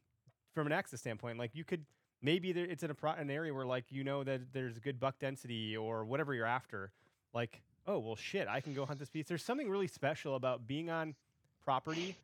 [0.54, 1.36] from an access standpoint.
[1.36, 1.84] Like you could
[2.24, 4.98] maybe there, it's in a pro- an area where like you know that there's good
[4.98, 6.90] buck density or whatever you're after.
[7.32, 9.28] Like, oh well, shit, I can go hunt this piece.
[9.28, 11.14] There's something really special about being on
[11.64, 12.16] property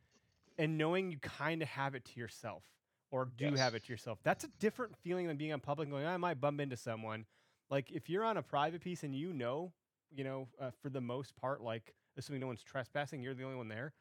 [0.57, 2.63] and knowing you kind of have it to yourself
[3.11, 3.59] or do yes.
[3.59, 4.19] have it to yourself.
[4.23, 7.25] That's a different feeling than being on public and going, I might bump into someone.
[7.69, 9.71] Like if you're on a private piece and you know,
[10.13, 13.57] you know, uh, for the most part, like assuming no one's trespassing, you're the only
[13.57, 13.93] one there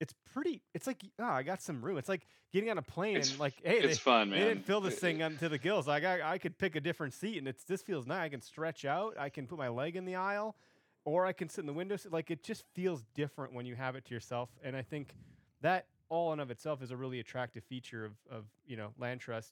[0.00, 0.62] it's pretty.
[0.74, 1.98] It's like oh, I got some room.
[1.98, 4.40] It's like getting on a plane it's, and like hey, it's they, fun, man.
[4.40, 5.86] They didn't fill this thing to the gills.
[5.86, 8.26] Like I, I could pick a different seat, and it's this feels nice.
[8.26, 9.16] I can stretch out.
[9.18, 10.56] I can put my leg in the aisle,
[11.04, 11.96] or I can sit in the window.
[11.96, 12.12] Seat.
[12.12, 14.48] Like it just feels different when you have it to yourself.
[14.62, 15.14] And I think
[15.62, 19.50] that all in of itself is a really attractive feature of of you know LandTrust.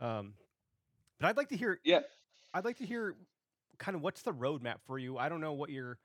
[0.00, 0.34] Um,
[1.18, 1.80] but I'd like to hear.
[1.84, 2.00] Yeah.
[2.52, 3.14] I'd like to hear
[3.78, 5.18] kind of what's the roadmap for you.
[5.18, 5.98] I don't know what you're.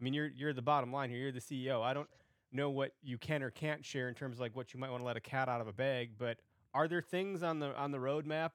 [0.00, 1.18] I mean, you're you're the bottom line here.
[1.18, 1.82] You're the CEO.
[1.82, 2.08] I don't
[2.52, 5.00] know what you can or can't share in terms of like what you might want
[5.00, 6.38] to let a cat out of a bag, but
[6.74, 8.50] are there things on the on the roadmap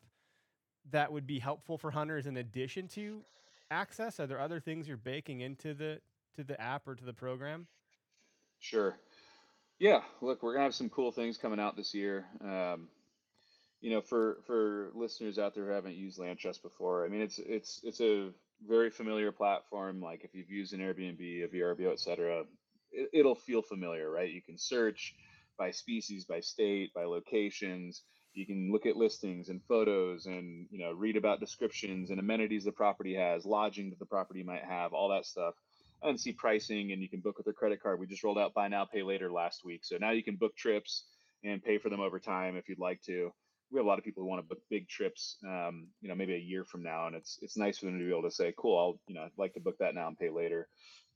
[0.91, 3.23] that would be helpful for hunters in addition to
[3.71, 4.19] access?
[4.19, 6.01] Are there other things you're baking into the
[6.35, 7.67] to the app or to the program?
[8.59, 8.97] Sure.
[9.79, 12.25] Yeah, look, we're gonna have some cool things coming out this year.
[12.41, 12.87] Um,
[13.81, 17.39] you know, for for listeners out there who haven't used LandTrust before, I mean, it's
[17.39, 18.31] it's it's a
[18.65, 20.01] very familiar platform.
[20.01, 22.43] Like if you've used an Airbnb, a VRBO, et cetera,
[23.13, 24.31] it, will feel familiar, right?
[24.31, 25.15] You can search
[25.57, 28.03] by species, by state, by locations.
[28.33, 32.65] You can look at listings and photos and you know read about descriptions and amenities
[32.65, 35.53] the property has, lodging that the property might have, all that stuff,
[36.03, 36.91] and see pricing.
[36.91, 37.99] And you can book with a credit card.
[37.99, 40.55] We just rolled out buy now, pay later last week, so now you can book
[40.55, 41.05] trips
[41.43, 43.31] and pay for them over time if you'd like to.
[43.71, 46.15] We have a lot of people who want to book big trips, um, you know,
[46.15, 48.31] maybe a year from now, and it's it's nice for them to be able to
[48.31, 50.67] say, "Cool, I'll you know I'd like to book that now and pay later."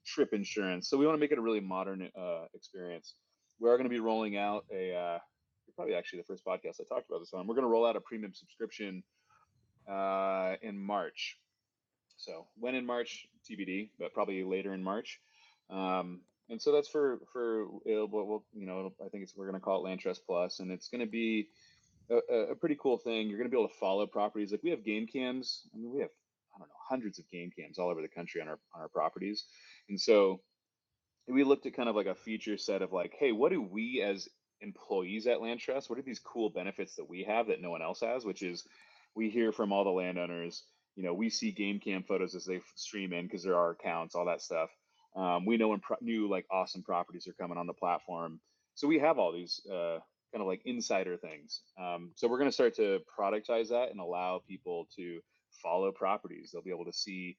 [0.06, 0.90] Trip insurance.
[0.90, 3.16] So we want to make it a really modern uh, experience.
[3.60, 5.20] We are going to be rolling out a, uh,
[5.76, 7.48] probably actually the first podcast I talked about this on.
[7.48, 9.04] We're going to roll out a premium subscription
[9.90, 11.38] uh, in March.
[12.18, 15.20] So when in March, TBD, but probably later in March.
[15.70, 19.64] Um, and so that's for for we'll, you know I think it's we're going to
[19.64, 21.50] call it LandTrust Plus, and it's going to be
[22.10, 23.30] a, a, pretty cool thing.
[23.30, 25.68] You're going to be able to follow properties like we have game cams.
[25.74, 26.10] I mean, we have
[26.60, 29.46] Don't know hundreds of game cams all over the country on our on our properties,
[29.90, 30.42] and so
[31.28, 34.02] we looked at kind of like a feature set of like, hey, what do we
[34.02, 34.28] as
[34.62, 38.02] employees at LandTrust, what are these cool benefits that we have that no one else
[38.02, 38.26] has?
[38.26, 38.64] Which is
[39.16, 40.64] we hear from all the landowners.
[40.96, 44.16] You know, we see game cam photos as they stream in because there are accounts,
[44.16, 44.70] all that stuff.
[45.16, 48.40] Um, we know when pro- new like awesome properties are coming on the platform,
[48.76, 50.00] so we have all these uh,
[50.32, 51.62] kind of like insider things.
[51.80, 55.20] Um, so we're going to start to productize that and allow people to
[55.62, 56.52] follow properties.
[56.52, 57.38] They'll be able to see,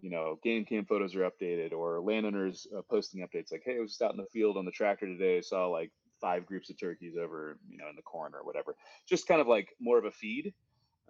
[0.00, 3.80] you know, game cam photos are updated or landowners uh, posting updates like, hey, I
[3.80, 6.78] was just out in the field on the tractor today, saw like five groups of
[6.78, 8.76] turkeys over, you know, in the corn or whatever.
[9.08, 10.52] Just kind of like more of a feed.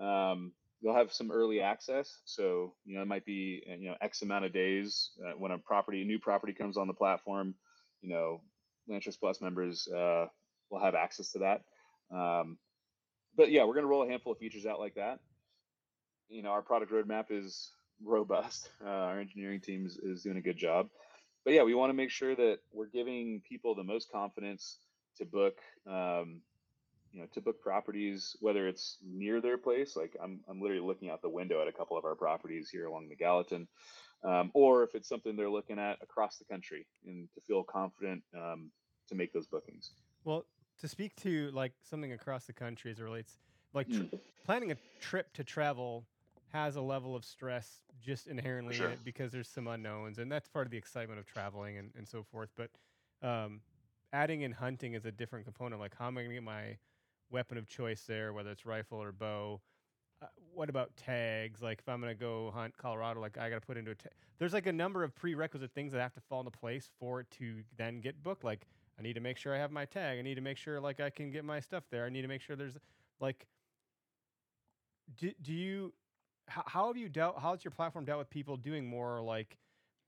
[0.01, 3.97] Um, they'll have some early access, so you know it might be uh, you know
[4.01, 7.55] X amount of days uh, when a property, a new property comes on the platform.
[8.01, 8.41] You know,
[8.89, 10.27] LandTrust Plus members uh,
[10.71, 11.63] will have access to that.
[12.15, 12.59] Um,
[13.37, 15.19] but yeah, we're going to roll a handful of features out like that.
[16.29, 17.73] You know, our product roadmap is
[18.05, 18.69] robust.
[18.85, 20.89] Uh, our engineering team is, is doing a good job.
[21.45, 24.79] But yeah, we want to make sure that we're giving people the most confidence
[25.17, 26.43] to book, um,
[27.13, 31.09] you know, to book properties, whether it's near their place, like I'm, I'm literally looking
[31.09, 33.67] out the window at a couple of our properties here along the Gallatin,
[34.23, 38.23] um, or if it's something they're looking at across the country and to feel confident
[38.37, 38.71] um,
[39.09, 39.93] to make those bookings.
[40.25, 40.45] Well,
[40.81, 43.39] to speak to like something across the country as it relates,
[43.73, 44.21] like tr- Mm.
[44.45, 46.05] planning a trip to travel
[46.53, 48.87] has a level of stress just inherently sure.
[48.87, 51.91] in it because there's some unknowns, and that's part of the excitement of traveling and,
[51.97, 52.51] and so forth.
[52.57, 52.71] But
[53.27, 53.61] um,
[54.13, 55.81] adding in hunting is a different component.
[55.81, 56.77] Like, how am I going to get my
[57.31, 59.61] weapon of choice there, whether it's rifle or bow?
[60.21, 61.63] Uh, what about tags?
[61.63, 63.95] Like, if I'm going to go hunt Colorado, like I got to put into a
[63.95, 64.13] tag.
[64.39, 67.31] There's like a number of prerequisite things that have to fall into place for it
[67.39, 68.45] to then get booked.
[68.45, 68.67] Like,
[68.99, 70.19] I need to make sure I have my tag.
[70.19, 72.05] I need to make sure like I can get my stuff there.
[72.05, 72.77] I need to make sure there's
[73.21, 73.47] like
[75.17, 75.93] do, do you
[76.49, 79.57] how, how have you dealt how has your platform dealt with people doing more like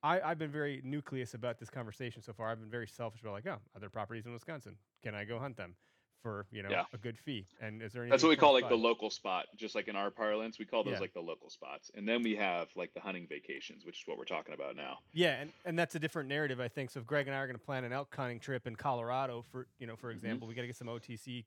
[0.03, 2.49] I, I've been very nucleus about this conversation so far.
[2.49, 4.77] I've been very selfish about like, oh, other properties in Wisconsin.
[5.03, 5.75] Can I go hunt them
[6.23, 6.85] for, you know, Yeah.
[6.95, 7.45] a good fee?
[7.61, 9.97] And is there anything That's what we call like the local spot, just like in
[9.97, 11.01] our parlance, we call those Yeah.
[11.01, 11.91] like the local spots.
[11.95, 15.01] And then we have like the hunting vacations, which is what we're talking about now.
[15.13, 16.89] Yeah, and, and that's a different narrative, I think.
[16.93, 19.45] So if Greg and I are going to plan an elk hunting trip in Colorado,
[19.53, 20.01] for you know, Mm-hmm.
[20.01, 21.45] for example, we got to get some OTC,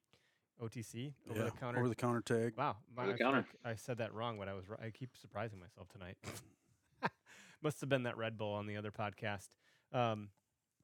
[0.62, 1.80] OTC over yeah, the counter.
[1.80, 2.54] over the counter tag.
[2.58, 3.46] wow, my, the I, counter.
[3.66, 4.70] I said that wrong, but I was.
[4.70, 6.18] ri- I keep surprising myself tonight.
[7.62, 9.48] Must have been that Red Bull on the other podcast.
[9.92, 10.30] Um,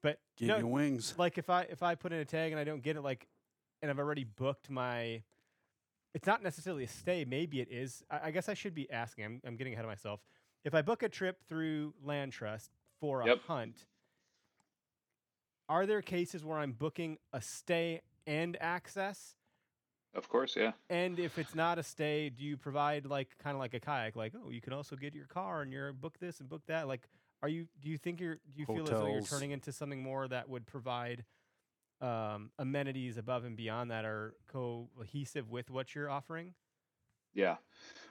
[0.02, 1.14] but Give no, you wings.
[1.18, 3.28] like if I if I put in a tag and I don't get it, like,
[3.82, 5.24] and I've already booked my.
[6.16, 7.24] It's not necessarily a stay.
[7.26, 8.04] Maybe it is.
[8.10, 9.26] I, I guess I should be asking.
[9.26, 10.22] I'm, I'm getting ahead of myself.
[10.66, 13.42] If I book a trip through LandTrust for a Yep.
[13.48, 13.86] hunt,
[15.68, 19.36] are there cases where I'm booking a stay and access?
[20.16, 20.72] Of course, yeah.
[20.90, 24.16] And if it's not a stay, do you provide like kind of like a kayak,
[24.16, 26.88] like oh, you can also get your car and your book this and book that?
[26.88, 27.08] Like,
[27.44, 27.68] are you?
[27.80, 28.36] Do you think you're?
[28.36, 31.26] Do you feel as though you're turning into something more that would provide
[32.02, 36.54] um, amenities above and beyond that are cohesive with what you're offering?
[37.34, 37.58] Yeah,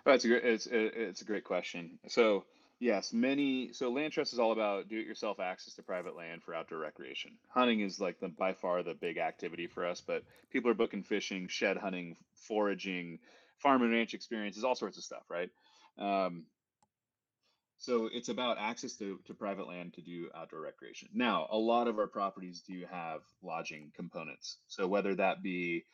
[0.05, 0.45] Well, that's a great.
[0.45, 1.99] It's it's a great question.
[2.07, 2.45] So
[2.81, 3.73] yes, many.
[3.73, 7.33] So LandTrust is all about do-it-yourself access to private land for outdoor recreation.
[7.49, 11.03] Hunting is like the by far the big activity for us, but people are booking
[11.03, 13.19] fishing, shed hunting, foraging,
[13.59, 15.51] farm and ranch experiences, all sorts of stuff, right?
[15.99, 16.47] Um,
[17.79, 21.09] so it's about access to, to private land to do outdoor recreation.
[21.15, 24.59] Now, a lot of our properties do have lodging components.
[24.67, 25.85] So whether that be,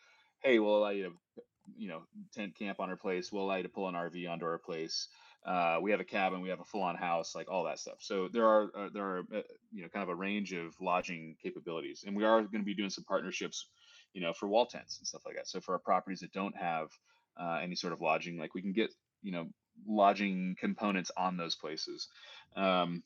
[0.43, 1.43] hey, we'll allow you to,
[1.77, 2.03] you know,
[2.35, 5.09] tent camp on our place, we'll allow you to pull an RV onto our place.
[5.45, 7.97] Uh, we have a cabin, we have a full-on house, like all that stuff.
[8.01, 11.37] So there are uh, there are uh, you know kind of a range of lodging
[11.43, 13.67] capabilities, and we are going to be doing some partnerships,
[14.15, 15.47] you know, for wall tents and stuff like that.
[15.47, 16.89] So for our properties that don't have
[17.39, 18.91] uh, any sort of lodging, like we can get
[19.23, 19.49] you know
[19.87, 22.09] lodging components on those places.
[22.57, 23.03] Um,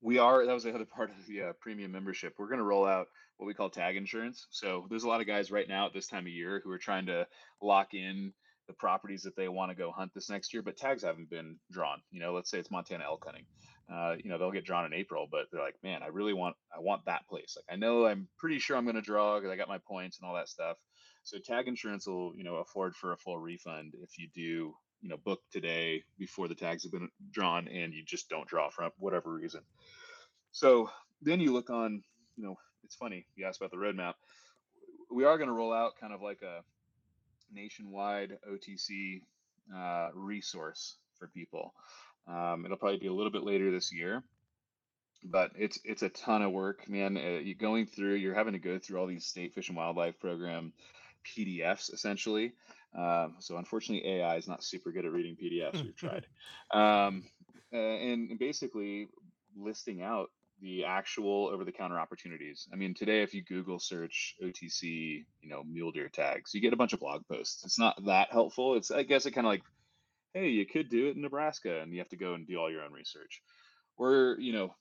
[0.00, 2.34] we are that was the other part of the uh, premium membership.
[2.38, 4.46] We're going to roll out what we call tag insurance.
[4.50, 6.78] So there's a lot of guys right now at this time of year who are
[6.78, 7.26] trying to
[7.60, 8.32] lock in
[8.70, 11.56] the properties that they want to go hunt this next year, but tags haven't been
[11.72, 12.00] drawn.
[12.12, 13.44] You know, let's say it's Montana elk hunting.
[13.92, 16.54] Uh, you know, they'll get drawn in April, but they're like, man, I really want
[16.72, 17.56] I want that place.
[17.56, 20.18] Like I know I'm pretty sure I'm going to draw because I got my points
[20.18, 20.76] and all that stuff.
[21.24, 25.08] So tag insurance will you know afford for a full refund if you do you
[25.08, 28.88] know book today before the tags have been drawn and you just don't draw for
[28.98, 29.62] whatever reason.
[30.52, 32.02] So then you look on,
[32.36, 34.14] you know, it's funny you asked about the roadmap.
[35.10, 36.62] We are going to roll out kind of like a
[37.52, 39.22] nationwide OTC
[39.74, 41.74] uh, resource for people.
[42.26, 44.22] Um, it'll probably be a little bit later this year,
[45.24, 47.16] but it's it's a ton of work, man.
[47.16, 50.18] Uh, you going through, you're having to go through all these state fish and wildlife
[50.20, 50.72] program
[51.24, 52.52] PDFs essentially.
[52.96, 55.82] Um, so unfortunately, AI is not super good at reading PDFs.
[55.82, 56.26] We've tried,
[56.72, 57.24] um,
[57.72, 59.08] uh, and, and basically
[59.56, 62.68] listing out the actual over-the-counter opportunities.
[62.72, 66.72] I mean, today if you Google search OTC, you know, mule deer tags, you get
[66.72, 67.64] a bunch of blog posts.
[67.64, 68.76] It's not that helpful.
[68.76, 69.62] It's I guess it kind of like,
[70.34, 72.70] hey, you could do it in Nebraska, and you have to go and do all
[72.70, 73.42] your own research.
[73.98, 74.74] We're you know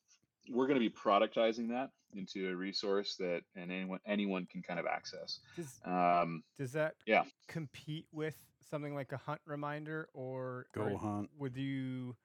[0.49, 4.79] we're going to be productizing that into a resource that and anyone anyone can kind
[4.79, 5.39] of access.
[5.55, 7.23] Does, Um, does that yeah.
[7.47, 8.35] compete with
[8.69, 11.29] something like a hunt reminder, or Go or hunt.
[11.37, 12.15] would you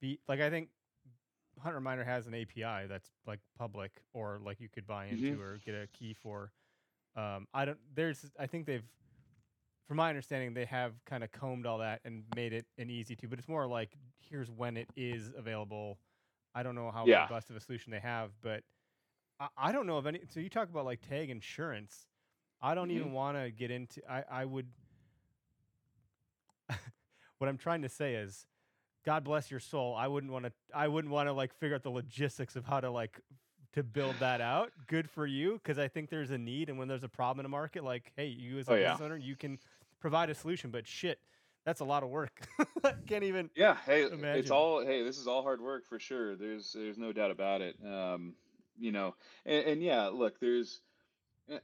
[0.00, 0.40] be like?
[0.40, 0.68] I think
[1.62, 5.58] Hunt Reminder has an API that's like public, or like you could buy into or
[5.64, 6.52] get a key for.
[7.16, 7.78] Um, I don't.
[7.94, 8.30] There's.
[8.38, 8.84] I think they've,
[9.86, 13.14] from my understanding, they have kind of combed all that and made it an easy
[13.16, 13.28] to.
[13.28, 13.96] But it's more like
[14.28, 15.98] here's when it is available.
[16.54, 17.22] I don't know how Yeah.
[17.22, 18.62] robust of a solution they have, but
[19.40, 20.20] I, I don't know of any.
[20.28, 22.06] So you talk about like tag insurance.
[22.60, 22.96] I don't Mhm.
[22.96, 24.00] even want to get into.
[24.10, 24.66] I I would.
[27.38, 28.46] what I'm trying to say is,
[29.04, 29.94] God bless your soul.
[29.96, 30.52] I wouldn't want to.
[30.74, 33.20] I wouldn't want to like figure out the logistics of how to like
[33.72, 34.70] to build that out.
[34.86, 37.46] Good for you, because I think there's a need, and when there's a problem in
[37.46, 38.92] a market, like, hey, you as a Oh, yeah.
[38.92, 39.58] business owner, you can
[40.00, 40.70] provide a solution.
[40.70, 41.18] But shit,
[41.64, 42.46] that's a lot of work.
[43.06, 43.50] Can't even.
[43.56, 44.40] Yeah, hey, Imagine.
[44.40, 46.36] it's all hey, this is all hard work for sure.
[46.36, 47.76] There's there's no doubt about it.
[47.84, 48.34] Um,
[48.78, 50.80] you know, and, and yeah, look, there's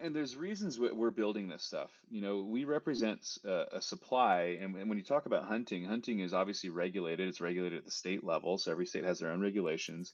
[0.00, 1.90] and there's reasons we're building this stuff.
[2.10, 6.70] You know, we represent a supply, and, when you talk about hunting, hunting is obviously
[6.70, 7.28] regulated.
[7.28, 10.12] It's regulated at the state level, so every state has their own regulations.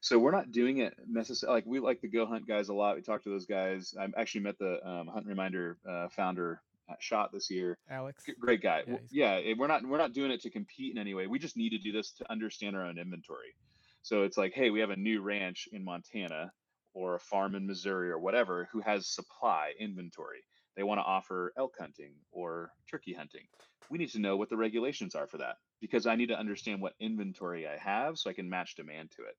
[0.00, 1.56] So we're not doing it necessarily.
[1.58, 2.96] Like we like the Go Hunt guys a lot.
[2.96, 3.94] We talk to those guys.
[3.98, 6.60] I actually met the um, Hunt Reminder uh, founder
[7.00, 7.78] Shot this year.
[7.90, 8.24] Alex.
[8.38, 8.84] Great guy.
[9.10, 11.26] Yeah, Yeah, we're not we're not doing it to compete in any way.
[11.26, 13.56] We just need to do this to understand our own inventory.
[14.02, 16.52] So it's like, hey, we have a new ranch in Montana
[16.96, 20.42] or a farm in Missouri or whatever who has supply inventory.
[20.76, 23.42] They want to offer elk hunting or turkey hunting.
[23.90, 26.80] We need to know what the regulations are for that because I need to understand
[26.80, 29.36] what inventory I have so I can match demand to it.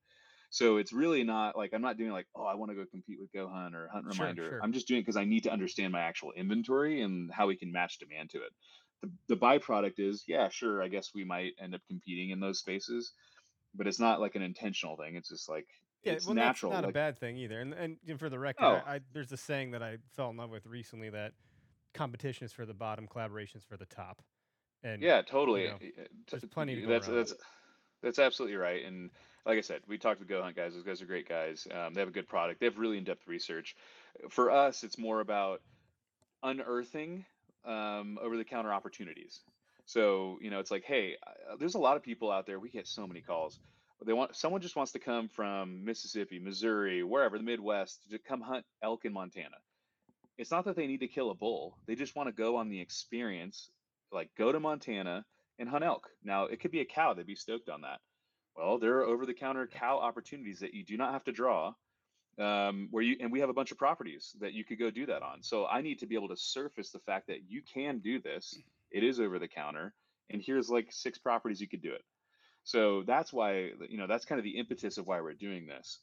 [0.52, 3.18] So it's really not like I'm not doing like, oh, I want to go compete
[3.20, 4.50] with Go Hunt or Hunt Sure, Reminder.
[4.50, 4.60] sure.
[4.64, 7.58] I'm just doing it because I need to understand my actual inventory and how we
[7.58, 8.54] can match demand to it.
[9.02, 12.60] The, the byproduct is, yeah, sure, I guess we might end up competing in those
[12.60, 13.14] spaces,
[13.76, 15.16] but it's not like an intentional thing.
[15.16, 15.68] It's just like
[16.08, 16.72] Yeah, it's well, natural.
[16.72, 17.60] that's not like, a bad thing either.
[17.60, 18.82] And and you for the record, Oh.
[18.86, 21.34] I, I, there's a saying that I fell in love with recently that
[21.94, 24.22] competition is for the bottom, collaboration is for the top.
[24.84, 25.66] And yeah, totally.
[25.66, 27.18] know, uh, there's plenty to go that's around.
[27.18, 27.34] that's
[28.02, 28.86] that's absolutely right.
[28.86, 29.10] And
[29.46, 30.74] like I said, we talked with Go Hunt guys.
[30.74, 31.68] Those guys are great guys.
[31.72, 32.60] Um, they have a good product.
[32.60, 33.76] They have really in-depth research.
[34.30, 35.62] For us, it's more about
[36.44, 37.26] unearthing
[37.66, 39.40] um, over-the-counter opportunities.
[39.86, 41.16] So you know, it's like, hey,
[41.60, 42.60] there's a lot of people out there.
[42.60, 43.60] We get so many calls.
[44.06, 48.42] They want someone just wants to come from Mississippi, Missouri, wherever the Midwest to come
[48.42, 49.58] hunt elk in Montana.
[50.38, 51.78] It's not that they need to kill a bull.
[51.88, 53.72] They just want to go on the experience,
[54.12, 55.26] like go to Montana
[55.58, 56.08] and hunt elk.
[56.24, 57.14] Now, it could be a cow.
[57.14, 58.00] They'd be stoked on that.
[58.56, 61.74] Well, there are over-the-counter cow opportunities that you do not have to draw,
[62.40, 65.08] um, where you and we have a bunch of properties that you could go do
[65.08, 65.42] that on.
[65.42, 68.58] So I need to be able to surface the fact that you can do this.
[68.92, 69.94] It is over the counter,
[70.30, 72.04] and here's like six properties you could do it.
[72.68, 76.00] So that's why you know that's kind of the impetus of why we're doing this.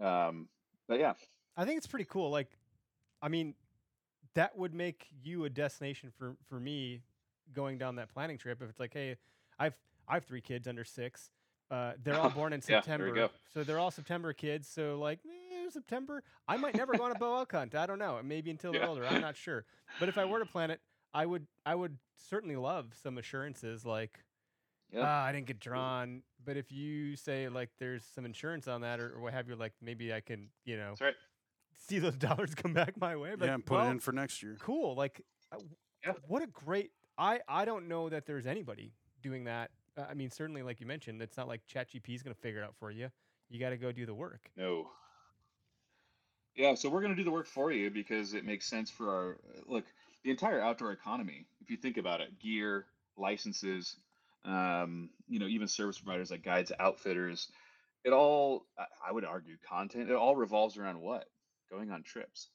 [0.00, 0.48] Um,
[0.86, 1.14] but yeah,
[1.56, 2.30] I think it's pretty cool.
[2.30, 2.56] Like,
[3.20, 3.54] I mean,
[4.34, 7.00] that would make you a destination for for me
[7.52, 8.62] going down that planning trip.
[8.62, 9.16] If it's like, hey,
[9.58, 9.74] I've
[10.06, 11.30] I have three kids under six.
[11.68, 13.30] Uh, they're all born in September, go.
[13.52, 14.68] so they're all September kids.
[14.68, 17.74] So like eh, September, I might never go on a bow elk hunt.
[17.74, 18.20] I don't know.
[18.22, 18.88] Maybe until they're Yeah.
[18.88, 19.04] older.
[19.04, 19.64] I'm not sure.
[19.98, 20.80] But if I were to plan it,
[21.12, 24.20] I would I would certainly love some assurances like
[24.94, 26.22] yeah, ah, I didn't get drawn.
[26.44, 29.56] But if you say like there's some insurance on that or, or what have you,
[29.56, 31.14] like maybe I can you know right.
[31.86, 33.34] see those dollars come back my way.
[33.36, 34.56] But yeah, and put well, it in for next year.
[34.60, 34.94] cool.
[34.94, 35.20] Like,
[35.52, 35.58] uh,
[36.04, 36.12] Yeah.
[36.28, 36.90] what a great.
[37.18, 39.70] I I don't know that there's anybody doing that.
[39.96, 42.60] Uh, I mean, certainly, like you mentioned, it's not like ChatGPT is going to figure
[42.60, 43.08] it out for you.
[43.48, 44.50] You got to go do the work.
[44.56, 44.88] No.
[46.56, 49.10] Yeah, so we're going to do the work for you because it makes sense for
[49.10, 49.84] our look,
[50.22, 51.46] the entire outdoor economy.
[51.60, 53.96] If you think about it, gear, licenses,
[54.44, 57.48] um, you know, even service providers like guides, outfitters,
[58.04, 61.24] it all, I would argue, content, it all revolves around what?
[61.70, 62.48] Going on trips.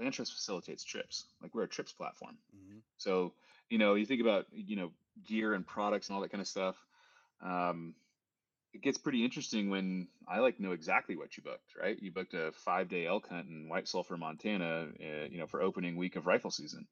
[0.00, 1.26] LandTrust facilitates trips.
[1.42, 2.38] Like we're a trips platform.
[2.52, 3.34] hmm So,
[3.68, 4.92] you know, you think about, you know,
[5.26, 6.76] gear and products and all that kind of stuff.
[7.42, 7.94] Um,
[8.72, 12.00] it gets pretty interesting when I like know exactly what you booked, right?
[12.00, 15.60] You booked a five day elk hunt in White Sulphur, Montana, uh, you know, for
[15.60, 16.86] opening week of rifle season.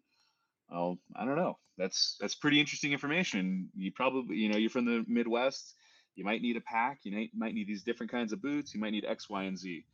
[0.70, 1.59] Well, I don't know.
[1.76, 3.70] That's that's pretty interesting information.
[3.76, 5.74] You probably, you know, you're from the Midwest.
[6.16, 7.01] You might need a pack.
[7.05, 8.74] You might might need these different kinds of boots.
[8.74, 9.84] You might need X, Y, and Z.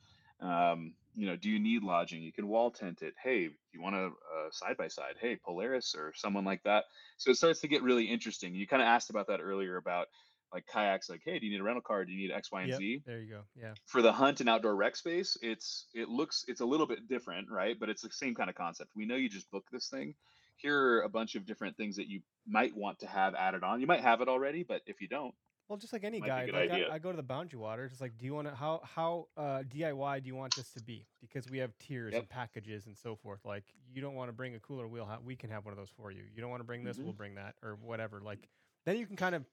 [0.41, 2.23] Um, you know, do you need lodging?
[2.23, 3.15] You can wall tent it.
[3.23, 4.11] Hey, you want a
[4.51, 5.15] side by side?
[5.21, 6.85] Hey, Polaris or someone like that.
[7.19, 8.55] So it starts to get really interesting.
[8.55, 10.09] You kind of asked about that earlier about
[10.53, 12.61] like kayaks like hey do you need a rental car do you need x y
[12.63, 13.43] and Yep, z there you go.
[13.57, 13.75] Yeah.
[13.87, 17.51] for the hunt and outdoor rec space it's it looks it's a little bit different
[17.51, 20.15] right but it's the same kind of concept we know you just book this thing
[20.57, 23.81] here are a bunch of different things that you might want to have added on
[23.81, 25.35] you might have it already but if you don't
[25.69, 26.71] Well, just like any Might be a guy, like.
[26.71, 27.93] I, I go to the Boundary Waters.
[27.93, 30.81] It's like, do you want to how how uh, DIY do you want this to
[30.81, 31.09] be?
[31.21, 32.19] Because we have tiers Yep.
[32.19, 33.47] and packages and so forth.
[33.47, 35.89] Like, you don't want to bring a cooler wheel, we can have one of those
[35.91, 36.23] for you.
[36.25, 37.03] You don't want to bring this, Mhm.
[37.03, 38.21] we'll bring that, or whatever.
[38.21, 38.51] Like,
[38.85, 39.47] then you can kind of,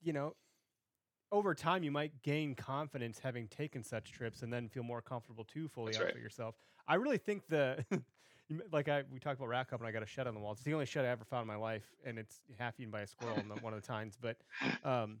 [0.00, 0.36] you know,
[1.32, 5.44] over time you might gain confidence having taken such trips, and then feel more comfortable
[5.46, 6.22] to fully That's outfit right.
[6.22, 6.56] yourself.
[6.86, 7.84] I really think the.
[8.72, 10.52] Like I, we talked about rack up, and I got a shed on the wall.
[10.52, 13.02] It's the only shed I ever found in my life, and it's half eaten by
[13.02, 14.16] a squirrel one of the times.
[14.20, 14.36] But
[14.84, 15.18] um,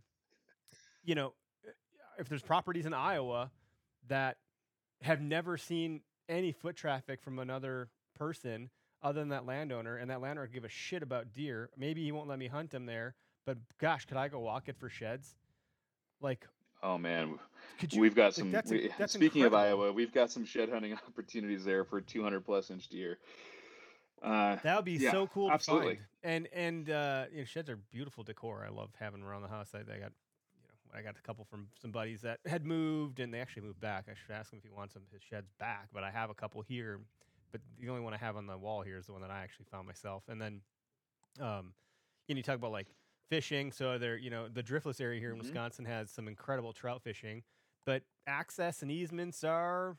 [1.04, 1.34] you know,
[1.66, 1.70] uh,
[2.18, 3.50] if there's properties in Iowa
[4.08, 4.38] that
[5.02, 8.70] have never seen any foot traffic from another person
[9.02, 12.28] other than that landowner, and that landowner give a shit about deer, maybe he won't
[12.28, 13.14] let me hunt them there.
[13.44, 15.34] But gosh, could I go walk it for sheds?
[16.20, 16.46] Like,
[16.82, 17.38] oh man
[17.78, 18.00] could you?
[18.00, 21.64] we've got some that's we, that's speaking of iowa we've got some shed hunting opportunities
[21.64, 23.18] there for 200 plus inch deer
[24.22, 25.94] uh That would be Yeah, so cool absolutely.
[25.96, 26.04] find.
[26.22, 28.64] And and uh, you know, sheds are beautiful decor.
[28.64, 29.74] I love having around the house.
[29.74, 30.12] I, I got
[30.54, 33.62] you know I got a couple from some buddies that had moved and they actually
[33.62, 34.06] moved back.
[34.08, 35.88] I should ask him if he wants some of his sheds back.
[35.92, 37.00] But I have a couple here.
[37.50, 39.40] But the only one I have on the wall here is the one that I
[39.42, 40.22] actually found myself.
[40.28, 40.62] And then,
[41.40, 41.74] um,
[42.28, 42.86] know, you talk about like
[43.28, 43.72] fishing.
[43.72, 45.42] So there, you know, the driftless area here in Mhm.
[45.42, 47.42] Wisconsin has some incredible trout fishing,
[47.84, 49.96] but access and easements are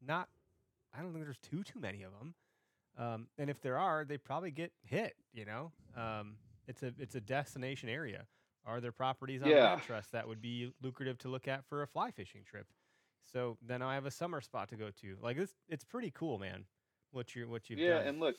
[0.00, 0.28] not.
[0.92, 2.34] I don't think there's too too many of them.
[2.96, 5.16] Um, and if there are, they probably get hit.
[5.32, 8.26] You know, um, it's a it's a destination area.
[8.64, 9.76] Are there properties on Yeah.
[9.78, 12.66] LandTrust that would be lucrative to look at for a fly fishing trip?
[13.24, 15.16] So then I have a summer spot to go to.
[15.20, 16.66] Like it's it's pretty cool, man.
[17.12, 18.06] What you what you've yeah done.
[18.08, 18.38] and look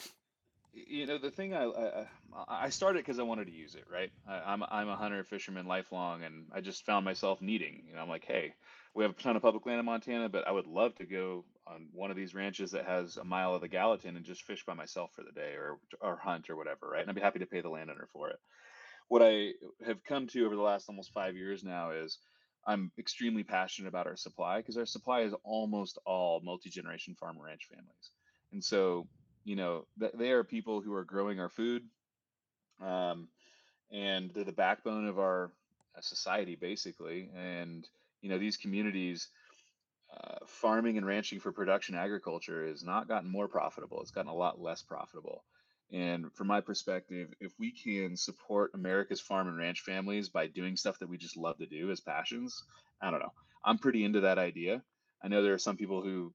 [0.74, 2.06] you know the thing i i,
[2.48, 4.12] I started because i wanted to use it right?
[4.28, 8.02] I, i'm i'm a hunter fisherman lifelong and i just found myself needing you know
[8.02, 8.54] i'm like hey
[8.94, 11.46] we have a ton of public land in montana but i would love to go
[11.68, 14.64] on one of these ranches that has a mile of the gallatin and just fish
[14.66, 17.02] by myself for the day or or hunt or whatever right?
[17.02, 18.40] And i'd be happy to pay the landowner for it.
[19.10, 19.52] What i
[19.86, 22.18] have come to over the last almost five years now is
[22.66, 27.68] i'm extremely passionate about our supply because our supply is almost all multi-generation farm ranch
[27.70, 28.12] families.
[28.54, 29.08] And so
[29.44, 31.84] you know th- they are people who are growing our food
[32.82, 33.28] um,
[33.92, 35.52] and they're the backbone of our
[35.98, 37.88] uh, society basically and
[38.22, 39.30] you know these communities
[40.16, 44.36] uh, farming and ranching for production agriculture has not gotten more profitable it's gotten a
[44.36, 45.44] lot less profitable
[45.94, 50.76] and from my perspective if we can support america's farm and ranch families by doing
[50.76, 52.64] stuff that we just love to do as passions
[53.02, 53.34] i don't know
[53.64, 54.82] i'm pretty into that idea.
[55.24, 56.34] I know there are some people who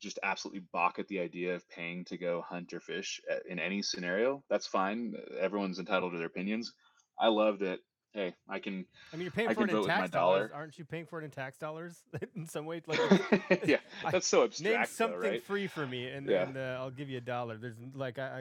[0.00, 3.82] just absolutely balk at the idea of paying to go hunt or fish in any
[3.82, 6.72] scenario that's fine everyone's entitled to their opinions
[7.18, 7.78] i love that
[8.12, 10.10] hey i can I mean, you're paying I for it in vote with my tax
[10.10, 10.60] dollars, dollar.
[10.60, 10.84] aren't you?
[10.84, 12.02] Paying for it in tax dollars
[12.34, 12.82] in some way?
[12.86, 12.98] Like,
[13.66, 13.76] yeah
[14.10, 16.42] that's so name abstract though, something right free for me, and, Yeah.
[16.42, 17.56] and uh, I'll give you a dollar.
[17.56, 18.40] There's like I I,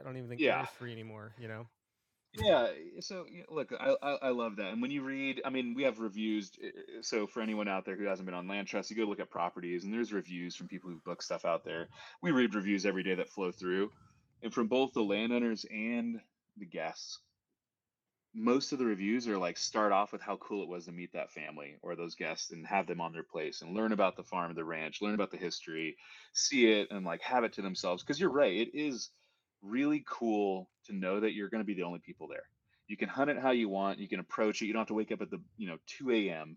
[0.00, 0.64] I don't even think Yeah.
[0.78, 1.34] free anymore.
[1.38, 1.66] You know?
[2.40, 4.72] Yeah, so y- look, I, I I love that.
[4.72, 6.52] And when you read, I mean, we have reviews.
[6.62, 9.20] uh, uh, So for anyone out there who hasn't been on LandTrust, you go look
[9.20, 11.88] at properties, and there's reviews from people who book stuff out there.
[12.22, 13.92] We read reviews every day that flow through,
[14.42, 16.22] and from both the landowners and
[16.56, 17.20] the guests.
[18.34, 21.12] Most of the reviews are like start off with how cool it was to meet
[21.12, 24.22] that family or those guests and have them on their place and learn about the
[24.24, 25.96] farm, the ranch, learn about the history,
[26.32, 28.02] see it, and like have it to themselves.
[28.02, 29.10] Because you're right, it is
[29.62, 32.44] really cool to know that you're going to be the only people there.
[32.86, 33.98] You can hunt it how you want.
[33.98, 34.66] You can approach it.
[34.66, 36.56] You don't have to wake up at the you know 2 a.m.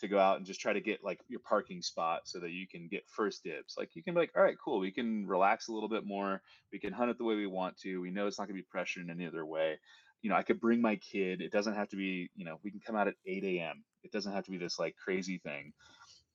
[0.00, 2.66] to go out and just try to get like your parking spot so that you
[2.68, 3.76] can get first dibs.
[3.78, 4.78] Like you can be like, all right, cool.
[4.78, 6.42] We can relax a little bit more.
[6.72, 8.00] We can hunt it the way we want to.
[8.00, 9.78] We know it's not going to be pressured in any other way.
[10.22, 11.40] You know, I could bring my kid.
[11.40, 12.30] It doesn't have to be.
[12.36, 13.82] You know, we can come out at 8 a.m.
[14.02, 15.72] It doesn't have to be this like crazy thing.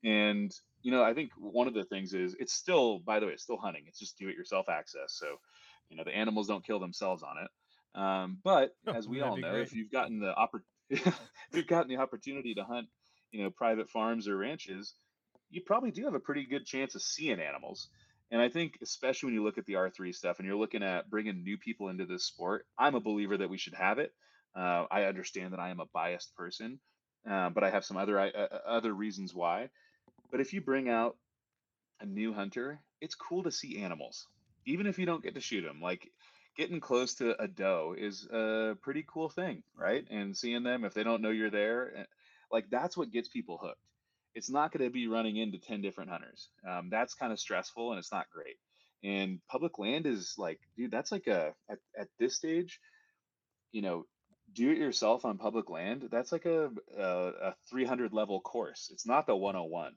[0.03, 0.51] And
[0.82, 3.43] you know, I think one of the things is it's still, by the way, it's
[3.43, 3.86] still hunting.
[3.88, 5.13] It's just do it yourself access.
[5.13, 5.39] So
[5.89, 7.99] you know the animals don't kill themselves on it.
[7.99, 9.63] Um, but Oh, as we all know great.
[9.67, 11.19] if you've gotten the oppor- if
[11.53, 12.88] you've gotten the opportunity to hunt
[13.31, 14.93] you know private farms or ranches
[15.49, 17.89] you probably do have a pretty good chance of seeing animals.
[18.31, 21.09] And i think especially when you look at the r3 stuff and you're looking at
[21.09, 24.13] bringing new people into this sport i'm a believer that we should have it.
[24.55, 26.79] Uh, i understand that i am a biased person
[27.29, 29.69] uh, but i have some other uh, uh, other reasons why.
[30.31, 31.17] But if you bring out
[31.99, 34.27] a new hunter, it's cool to see animals,
[34.66, 35.82] even if you don't get to shoot them.
[35.82, 36.11] Like
[36.57, 40.05] getting close to a doe is a pretty cool thing, right?
[40.09, 42.03] And seeing them if they don't know you're there, eh,
[42.51, 43.80] like that's what gets people hooked.
[44.34, 46.49] It's not going to be running into 10 different hunters.
[46.68, 48.57] Um, that's kind of stressful and it's not great.
[49.03, 52.80] And public land is like, dude, that's like a, at, at this stage,
[53.72, 54.05] you know,
[54.53, 58.89] do it yourself on public land, that's like a, a, a 300 level course.
[58.91, 59.93] It's not the 101.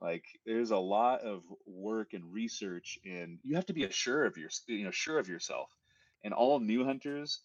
[0.00, 4.36] Like there's a lot of work and research and you have to be assured of
[4.36, 5.70] your, you know, sure of yourself.
[6.22, 7.40] And all new hunters,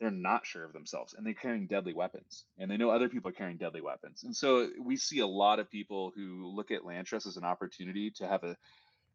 [0.00, 3.30] they're not sure of themselves and they're carrying deadly weapons and they know other people
[3.30, 4.24] are carrying deadly weapons.
[4.24, 8.10] And so we see a lot of people who look at LandTrust as an opportunity
[8.12, 8.56] to have a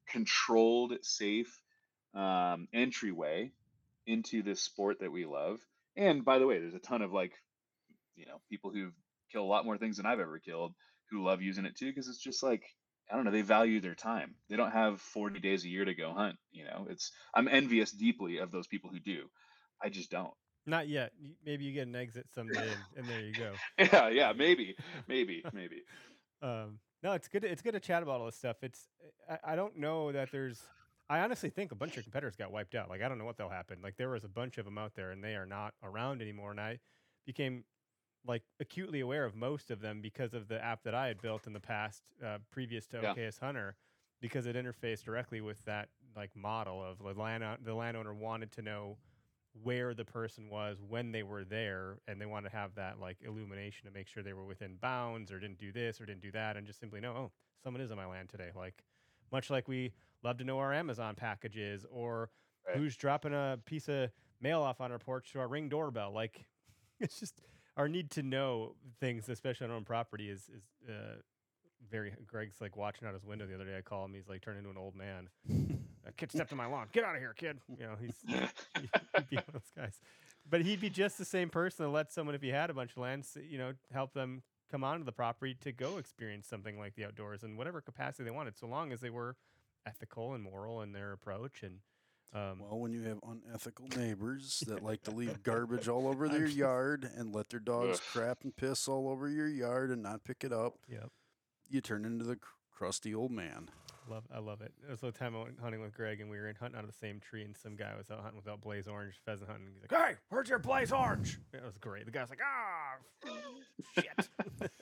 [0.08, 1.62] controlled, safe
[2.14, 3.52] um, entryway
[4.08, 5.60] into this sport that we love.
[5.96, 7.34] And by the way, there's a ton of like,
[8.16, 8.94] you know, people who've
[9.32, 10.74] killed a lot more things than I've ever killed
[11.10, 12.64] who love using it too because it's just like
[13.12, 14.36] I don't know, they value their time.
[14.50, 16.86] They don't have 40 days a year to go hunt, you know.
[16.90, 19.24] It's I'm envious deeply of those people who do.
[19.84, 20.34] I just don't.
[20.68, 21.14] Not yet.
[21.44, 23.54] Maybe you get an exit someday, and, and there you go.
[23.80, 24.76] Yeah, yeah, maybe,
[25.08, 25.84] maybe, maybe.
[26.42, 27.42] Um, no, it's good.
[27.42, 28.56] To, it's good to chat about all this stuff.
[28.62, 28.88] It's
[29.30, 30.62] I, I don't know that there's.
[31.10, 32.90] I honestly think a bunch of competitors got wiped out.
[32.90, 33.80] Like I don't know what they'll happen.
[33.84, 36.52] Like there was a bunch of them out there, and they are not around anymore.
[36.52, 36.80] And I
[37.26, 37.66] became
[38.26, 41.48] like acutely aware of most of them because of the app that I had built
[41.48, 43.12] in the past, uh, previous to Yeah.
[43.12, 43.76] OKS Hunter,
[44.22, 48.62] because it interfaced directly with that like model of the land the landowner wanted to
[48.62, 48.98] know
[49.64, 53.18] where the person was when they were there and they want to have that like
[53.22, 56.32] illumination to make sure they were within bounds or didn't do this or didn't do
[56.32, 57.32] that and just simply know oh
[57.64, 58.84] someone is on my land today like
[59.32, 59.92] much like we
[60.24, 62.30] love to know our amazon packages or
[62.68, 62.78] Right.
[62.78, 66.46] who's dropping a piece of mail off on our porch to our ring doorbell like
[67.00, 67.42] it's just
[67.80, 71.16] our need to know things especially on our own property is is uh,
[71.90, 74.42] very greg's like watching out his window the other day i call him he's like
[74.42, 75.28] turning into an old man
[76.06, 78.16] a kid stepped on my lawn get out of here kid you know he's
[79.20, 80.00] he'd be one of those guys.
[80.50, 82.92] But he'd be just the same person to let someone, if he had a bunch
[82.92, 86.96] of land, you know, help them come onto the property to go experience something like
[86.96, 89.36] the outdoors in whatever capacity they wanted, so long as they were
[89.86, 91.64] ethical and moral in their approach.
[91.64, 91.80] And
[92.34, 96.46] um, Well, when you have unethical neighbors that like to leave garbage all over their
[96.48, 98.04] yard and let their dogs Ugh.
[98.12, 101.10] crap and piss all over your yard and not pick it up, Yep.
[101.70, 103.70] you turn into the cr- crusty old man.
[104.10, 104.74] love, I love it.
[104.88, 106.84] It was the time I went hunting with Greg, and we were in hunting out
[106.86, 109.68] of the same tree, and some guy was out hunting without blaze orange pheasant hunting.
[109.74, 112.06] He's like, "Hey, where's your blaze orange?" It was great.
[112.06, 112.98] The guy's like, "Ah,
[113.96, 114.30] shit."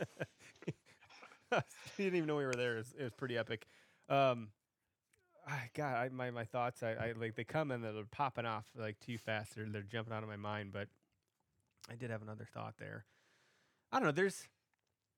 [1.97, 2.75] he didn't even know we were there.
[2.75, 3.67] It was, it was pretty epic.
[4.09, 4.49] Um,
[5.47, 8.65] I, God, I, my my thoughts, I, I like they come and they're popping off
[8.75, 9.55] like too fast.
[9.55, 10.73] They're they're jumping out of my mind.
[10.73, 10.89] But
[11.89, 13.05] I did have another thought there.
[13.91, 14.11] I don't know.
[14.11, 14.47] There's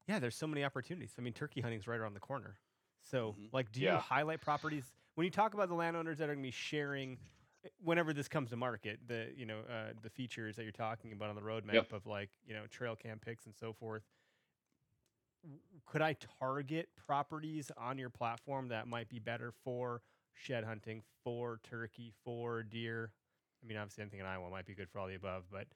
[0.08, 1.14] yeah, there's so many opportunities.
[1.18, 2.60] I mean, turkey hunting's right around the corner.
[3.02, 3.54] So, Mhm.
[3.54, 6.48] like, do you highlight properties when you talk about the landowners that are going to
[6.48, 7.18] be sharing?
[7.84, 11.30] Whenever this comes to market, the you know uh, the features that you're talking about
[11.30, 14.04] on the roadmap of like you know trail cam picks and so forth,
[15.86, 20.02] could I target properties on your platform that might be better for
[20.40, 23.12] shed hunting, for turkey, for deer?
[23.64, 25.68] I mean, obviously, anything in Iowa might be good for all the above, but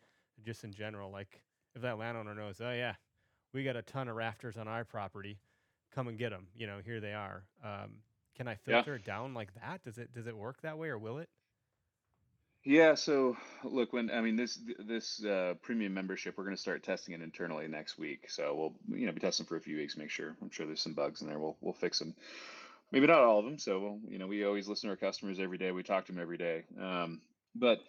[0.45, 1.43] just in general, like
[1.75, 2.95] if that landowner knows, oh yeah,
[3.53, 5.39] we got a ton of rafters on our property,
[5.93, 6.47] come and get them.
[6.55, 7.45] You know, here they are.
[7.63, 7.97] Um,
[8.35, 8.83] can I Yeah.
[8.83, 9.83] filter it down like that?
[9.83, 11.29] Does it does it work that way, or will it?
[12.65, 13.35] Yeah, so
[13.65, 17.21] look, when I mean this this uh, premium membership, we're going to start testing it
[17.21, 18.29] internally next week.
[18.29, 20.35] So we'll you know be testing for a few weeks, make sure.
[20.41, 21.39] I'm sure there's some bugs in there.
[21.39, 22.15] We'll we'll fix them.
[22.93, 23.57] Maybe not all of them.
[23.59, 25.71] So you know we always listen to our customers every day.
[25.71, 26.65] We talk to them every day.
[26.79, 27.23] Um,
[27.55, 27.81] but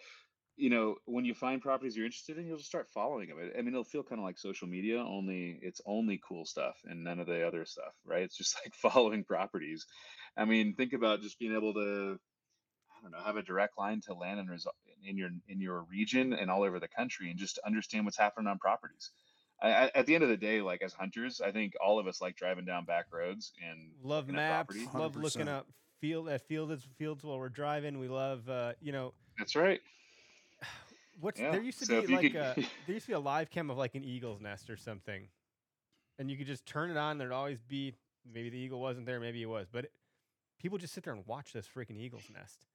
[0.57, 3.39] you know when you find properties you're interested in, you'll just start following them.
[3.39, 4.99] I mean, it'll feel kind of like social media.
[4.99, 8.23] Only it's only cool stuff and none of the other stuff, right?
[8.23, 9.85] It's just like following properties.
[10.35, 12.19] I mean, think about just being able to
[12.97, 14.67] I don't know, have a direct line to landowners
[15.03, 18.47] in your in your region and all over the country, and just understand what's happening
[18.47, 19.11] on properties.
[19.65, 22.05] I, I, at the end of the day, like as hunters, I think all of
[22.05, 24.75] us like driving down back roads and Love maps.
[24.93, 25.67] Love looking up
[25.99, 27.97] field at fields fields while we're driving.
[27.97, 29.81] We love uh, you know That's right.
[31.19, 32.53] what's Yeah, there used to so be like could- a
[32.85, 35.27] there used to be a live cam of like an eagle's nest or something,
[36.19, 37.17] and you could just turn it on.
[37.17, 37.95] There'd always be
[38.31, 39.91] maybe the eagle wasn't there, maybe it was, but it,
[40.59, 42.65] people just sit there and watch this freaking eagle's nest.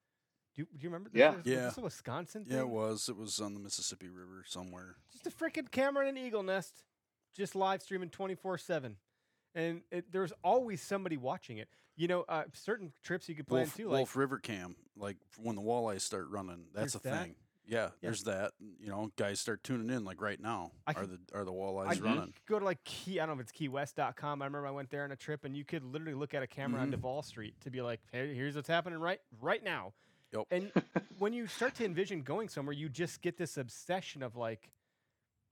[0.55, 1.11] Do, you- do you remember?
[1.11, 1.19] This?
[1.21, 1.37] Yeah.
[1.37, 1.57] Was, Yeah.
[1.57, 3.09] Was this a Wisconsin Yeah, it was.
[3.09, 4.97] It was on the Mississippi River somewhere.
[5.13, 6.83] just a freaking camera in an eagle nest,
[7.37, 8.97] just live streaming twenty four seven,
[9.55, 11.69] and it, there was always somebody watching it.
[11.97, 15.17] You know, uh, certain trips you could plan Wolf, too, like Wolf River Cam, like
[15.39, 17.23] when the walleyes start running, that's a that?
[17.25, 17.35] thing.
[17.67, 18.53] Yeah, there's that.
[18.81, 20.73] You know, guys start tuning in like right now.
[20.89, 22.35] I are could- the are the walleyes I running?
[22.49, 24.43] go to like Key, I don't know if it's KeyWest.com.
[24.43, 26.47] I remember I went there on a trip and you could literally look at a
[26.49, 26.93] camera on Mhm.
[26.93, 29.93] Duval Street to be like, hey, here's what's happening right right now.
[30.33, 30.47] Yep.
[30.51, 30.73] And
[31.19, 34.71] when you start to envision going somewhere, you just get this obsession of like,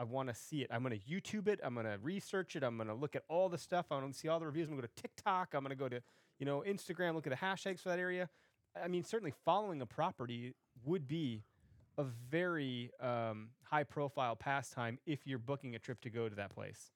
[0.00, 0.68] I want to see it.
[0.70, 1.58] I'm going to YouTube it.
[1.62, 2.62] I'm going to research it.
[2.62, 3.86] I'm going to look at all the stuff.
[3.90, 4.68] I want to see all the reviews.
[4.68, 5.54] I'm going to go to TikTok.
[5.54, 6.00] I'm going to go to,
[6.38, 8.28] you know, Instagram, look at the hashtags for that area.
[8.80, 10.54] I mean, certainly following a property
[10.84, 11.42] would be
[11.96, 16.54] a very um, high profile pastime if you're booking a trip to go to that
[16.54, 16.92] place.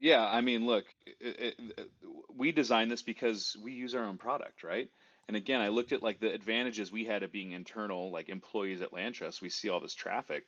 [0.00, 0.84] Yeah, I mean, look,
[1.20, 1.90] it, it,
[2.34, 4.88] we design this because we use our own product, right?
[5.28, 8.82] And again, I looked at like the advantages we had of being internal, like employees
[8.82, 9.40] at LandTrust.
[9.40, 10.44] We see all this traffic,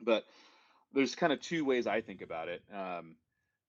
[0.00, 0.24] but
[0.92, 2.62] there's kind of two ways I think about it.
[2.74, 3.16] Um,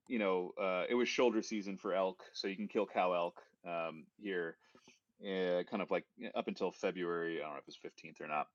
[0.08, 3.41] you know, uh, it was shoulder season for elk, so you can kill cow elk
[3.68, 4.56] um, here,
[5.22, 7.39] uh, kind of like up until February.
[7.39, 8.47] I don't know if it's 15th or not.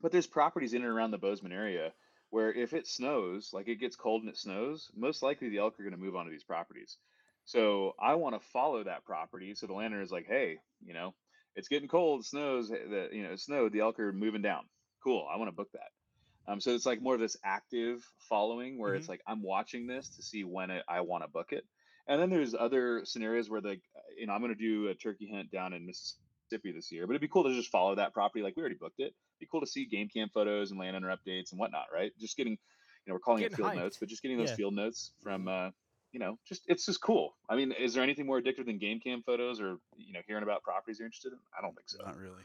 [0.00, 1.92] But there's properties in and around the Bozeman area
[2.30, 5.78] where if it snows, like it gets cold and it snows, most likely the elk
[5.78, 6.96] are going to move onto these properties.
[7.44, 9.54] So I want to follow that property.
[9.54, 11.14] So the landowner is like, hey, you know,
[11.56, 14.42] it's getting cold, it snows, eh, the you know, it snowed, the elk are moving
[14.42, 14.62] down.
[15.02, 16.50] Cool, I want to book that.
[16.50, 19.00] Um, so it's like more of this active following where mm-hmm.
[19.00, 21.64] it's like I'm watching this to see when it, I want to book it.
[22.06, 23.80] And then there's other scenarios where like,
[24.18, 27.12] you know, I'm going to do a turkey hunt down in Mississippi this year, but
[27.12, 28.42] it'd be cool to just follow that property.
[28.42, 29.14] Like we already booked it
[29.44, 32.12] be cool to see game cam photos and landowner updates and whatnot, right?
[32.20, 32.58] Just getting, you
[33.06, 33.76] know, we're calling getting it field hyped.
[33.76, 34.56] notes, but just getting those yeah.
[34.56, 35.70] field notes from, uh,
[36.14, 37.34] you know, just it's just cool.
[37.48, 40.44] I mean, is there anything more addictive than game cam photos or you know hearing
[40.44, 41.38] about properties you're interested in?
[41.58, 41.98] I don't think so.
[42.04, 42.44] Not really.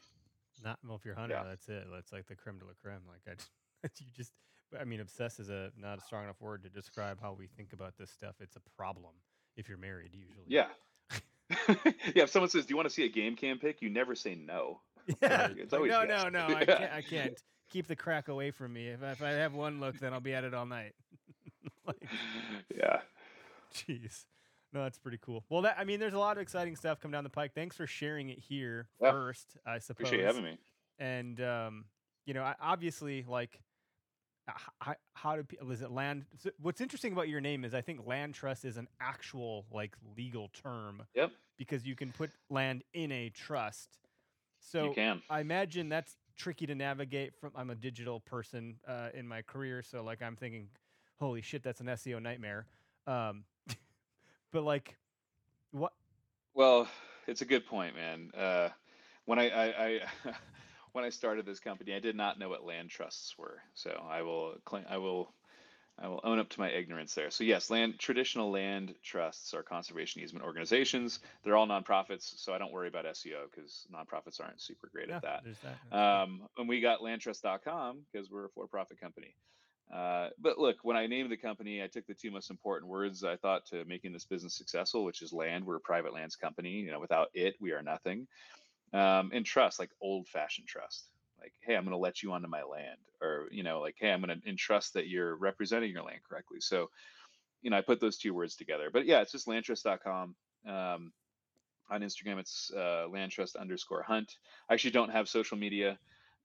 [0.63, 1.47] Not well, if you're hunting, yeah.
[1.47, 1.85] that's it.
[1.93, 3.01] That's like the creme de la creme.
[3.07, 4.31] Like I, just, you just,
[4.77, 7.71] I mean, obsessed is a not a strong enough word to describe how we think
[7.73, 8.35] about this stuff.
[8.39, 9.13] It's a problem
[9.55, 10.47] if you're married, usually.
[10.47, 10.65] Yeah.
[12.15, 12.23] yeah.
[12.23, 14.33] If someone says, "Do you want to see a game cam pic?" You never say
[14.33, 14.81] no.
[15.21, 15.49] Yeah.
[15.55, 16.23] It's always no, yes.
[16.23, 16.55] no, no.
[16.55, 16.93] I can't.
[16.93, 18.87] I can't keep the crack away from me.
[18.87, 20.93] If, if I have one look, then I'll be at it all night.
[21.85, 22.03] like,
[22.75, 23.01] yeah.
[23.73, 24.25] Jeez.
[24.71, 25.43] No, that's pretty cool.
[25.49, 27.53] Well, that I mean, there's a lot of exciting stuff coming down the pike.
[27.55, 29.11] Thanks for sharing it here yeah.
[29.11, 29.57] first.
[29.65, 30.07] I suppose.
[30.07, 30.57] Appreciate having me.
[30.99, 31.85] And um,
[32.25, 33.59] you know, I, obviously, like,
[34.79, 35.71] how, how do people?
[35.71, 36.25] Is it land?
[36.37, 39.95] So what's interesting about your name is I think land trust is an actual like
[40.15, 41.01] legal term.
[41.15, 41.31] Yep.
[41.57, 43.99] Because you can put land in a trust
[44.59, 44.93] so.
[45.29, 49.81] I imagine that's tricky to navigate from I'm a digital person uh, in my career,
[49.81, 50.67] so like I'm thinking,
[51.19, 52.65] holy shit, that's an SEO nightmare.
[53.07, 53.43] Um,
[54.51, 54.95] but like,
[55.71, 55.93] what?
[56.53, 56.87] Well,
[57.27, 58.31] it's a good point, man.
[58.35, 58.69] Uh,
[59.25, 59.99] when I, I, I
[60.93, 63.61] when I started this company, I did not know what land trusts were.
[63.73, 65.33] So I will claim, I will
[66.01, 67.29] I will own up to my ignorance there.
[67.29, 71.19] So yes, land traditional land trusts are conservation easement organizations.
[71.43, 75.21] They're all nonprofits, so I don't worry about SEO because nonprofits aren't super great at
[75.23, 75.43] that.
[75.91, 75.97] that.
[75.97, 79.35] Um, and we got landtrust.com because we're a for-profit company.
[79.93, 83.23] Uh, but look, when I named the company, I took the two most important words
[83.23, 85.65] I thought to making this business successful, which is land.
[85.65, 86.71] We're a private lands company.
[86.71, 88.27] You know, without it, we are nothing.
[88.93, 91.09] Um, and trust, like old-fashioned trust.
[91.39, 92.97] Like hey i'm going to let you onto my land.
[93.21, 96.59] Or you know like hey i'm going to entrust that you're representing your land correctly.
[96.59, 96.89] So
[97.61, 98.89] you know i put those two words together.
[98.91, 100.35] But yeah it's just landtrust.com
[100.67, 101.11] um,
[101.89, 104.37] on instagram it's uh, landtrust underscore hunt.
[104.69, 105.97] I actually don't have social media.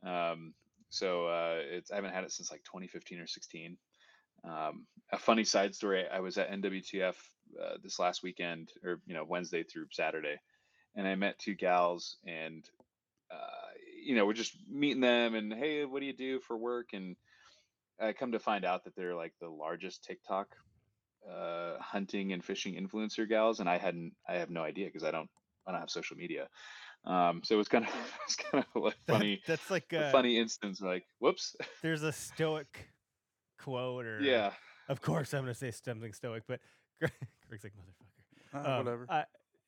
[0.04, 0.54] Um,
[0.90, 3.76] so uh, it's i haven't had it since like 2015 or 16
[4.44, 7.14] um, a funny side story i was at nwtf
[7.62, 10.36] uh, this last weekend or you know wednesday through saturday
[10.96, 12.68] and i met two gals and
[13.30, 13.64] uh,
[14.04, 16.88] you know, we're just meeting them and hey, what do you do for work?
[16.92, 17.16] And
[18.00, 20.48] I come to find out that they're like the largest TikTok
[21.30, 25.10] uh, hunting and fishing influencer gals, and I hadn't, I have no idea because I
[25.10, 25.30] don't,
[25.66, 26.48] I don't have social media.
[27.06, 27.90] Um, so it was kind of,
[28.24, 29.42] it's kind of like funny.
[29.46, 30.80] That, that's like a, a funny instance.
[30.80, 31.56] Like, whoops.
[31.82, 32.90] There's a stoic
[33.58, 34.52] quote, or yeah.
[34.88, 36.60] Of course, I'm gonna say something stoic, but
[37.00, 38.54] Greg's like motherfucker.
[38.54, 39.06] Uh, um, whatever.
[39.08, 39.24] I,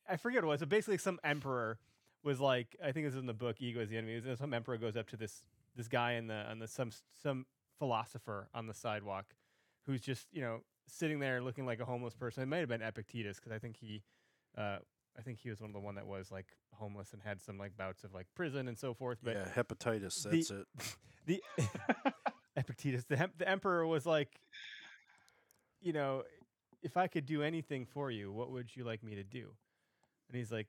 [0.09, 0.61] I forget what it was.
[0.61, 1.78] So basically, some emperor
[2.22, 4.20] was like I think this is in the book Ego is the enemy.
[4.37, 5.43] Some emperor goes up to this
[5.74, 6.91] this guy in the on the some
[7.22, 7.47] some
[7.78, 9.26] philosopher on the sidewalk
[9.87, 12.43] who's just you know sitting there looking like a homeless person.
[12.43, 14.03] It might have been Epictetus because I think he
[14.57, 14.78] uh,
[15.18, 17.58] I think he was one of the one that was like homeless and had some
[17.58, 19.18] like bouts of like prison and so forth.
[19.22, 20.22] But yeah, hepatitis.
[20.22, 20.66] That's the, it.
[21.26, 21.42] The
[22.56, 24.40] Epictetus, the the emperor was like,
[25.82, 26.22] you know,
[26.82, 29.48] if I could do anything for you, what would you like me to do?
[30.28, 30.68] And he's like,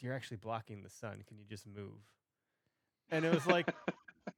[0.00, 1.22] you're actually blocking the sun.
[1.28, 2.00] Can you just move?
[3.10, 3.72] And it was like,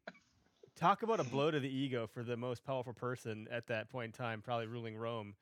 [0.77, 4.07] talk about a blow to the ego for the most powerful person at that point
[4.07, 5.35] in time, probably ruling Rome.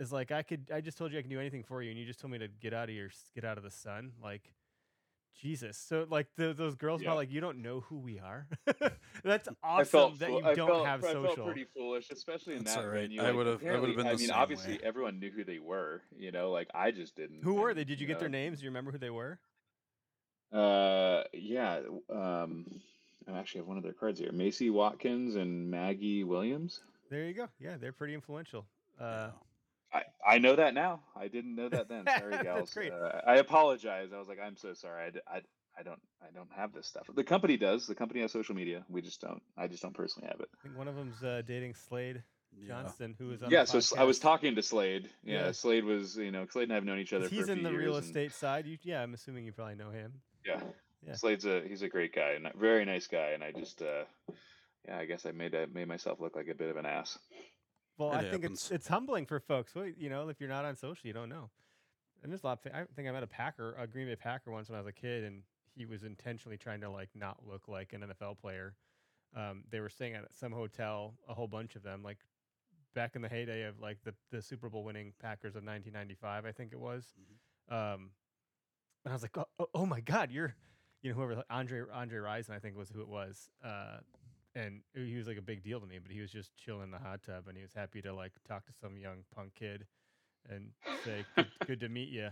[0.00, 1.98] Is like I could, I just told you I can do anything for you, and
[1.98, 4.12] you just told me to get out of your, get out of the sun.
[4.22, 4.52] Like,
[5.40, 5.76] Jesus.
[5.76, 7.12] So like the, those girls yeah.
[7.12, 8.46] like you don't know who we are.
[9.24, 11.24] That's awesome that you don't felt, have social.
[11.24, 13.02] I felt pretty foolish, especially in That's that right.
[13.02, 13.22] venue.
[13.22, 13.64] I would have.
[13.66, 14.06] I would have been.
[14.06, 14.80] I mean, obviously, way.
[14.82, 16.02] everyone knew who they were.
[16.16, 17.42] You know, like I just didn't.
[17.42, 17.84] Who were they?
[17.84, 18.20] Did you, you get know?
[18.20, 18.58] their names?
[18.58, 19.38] Do you remember who they were?
[20.52, 21.80] Uh, yeah.
[22.10, 22.80] Um,
[23.28, 26.80] I actually have one of their cards here: Macy Watkins and Maggie Williams.
[27.10, 27.48] There you go.
[27.60, 28.64] Yeah, they're pretty influential.
[29.00, 29.28] Uh,
[29.94, 31.00] I, I know that now.
[31.16, 32.04] I didn't know that then.
[32.18, 32.58] Sorry, gals.
[32.60, 32.92] That's great.
[32.92, 34.08] Uh, I apologize.
[34.14, 35.12] I was like, I'm so sorry.
[35.28, 35.40] I, I,
[35.78, 37.06] I don't I don't have this stuff.
[37.14, 37.86] The company does.
[37.86, 38.84] The company has social media.
[38.88, 39.40] We just don't.
[39.56, 40.48] I just don't personally have it.
[40.60, 42.22] I think one of them's uh, dating Slade
[42.66, 43.50] Johnston, who was on.
[43.50, 43.64] Yeah.
[43.64, 45.10] the So I was talking to Slade.
[45.24, 45.52] Yeah, Yeah.
[45.52, 47.24] Slade was you know Slade and I have known each other.
[47.24, 47.48] 'Cause for years.
[47.48, 48.66] He's a in few the real years, and- estate side.
[48.66, 50.12] You, yeah, I'm assuming you probably know him.
[50.46, 50.60] Yeah.
[51.06, 51.14] Yeah.
[51.14, 54.04] Slade's a he's a great guy and a very nice guy, and I just uh,
[54.86, 57.18] yeah, I guess I made a, made myself look like a bit of an ass.
[57.98, 58.60] Well, It I think happens.
[58.64, 59.74] it's it's humbling for folks.
[59.74, 61.50] Well, you know, if you're not on social, you don't know.
[62.22, 62.58] And there's a lot.
[62.64, 64.80] Of, thi- I think I met a Packer, a Green Bay Packer, once when I
[64.80, 65.42] was a kid, and
[65.76, 68.74] he was intentionally trying to like not look like an NFL player.
[69.36, 72.18] Um, they were staying at some hotel, a whole bunch of them, like
[72.94, 76.52] back in the heyday of like the the Super Bowl winning Packers of 1995, I
[76.52, 77.04] think it was.
[77.68, 78.10] Um,
[79.04, 80.54] and I was like, oh, oh, oh my God, you're,
[81.02, 83.50] you know, whoever Andre Andre Rison, I think was who it was.
[83.62, 83.98] Uh,
[84.54, 86.90] and he was like a big deal to me, but he was just chilling in
[86.90, 89.86] the hot tub, and he was happy to like talk to some young punk kid
[90.48, 90.70] and
[91.04, 92.28] say, "Good, good to meet you,"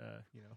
[0.00, 0.56] uh, you know.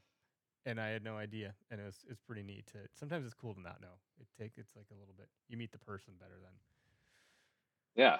[0.65, 2.79] And I had no idea, and it was it's pretty neat to.
[2.93, 3.97] Sometimes it's cool to not know.
[4.19, 5.27] It take it's like a little bit.
[5.49, 6.51] You meet the person better than
[7.95, 8.17] Yeah.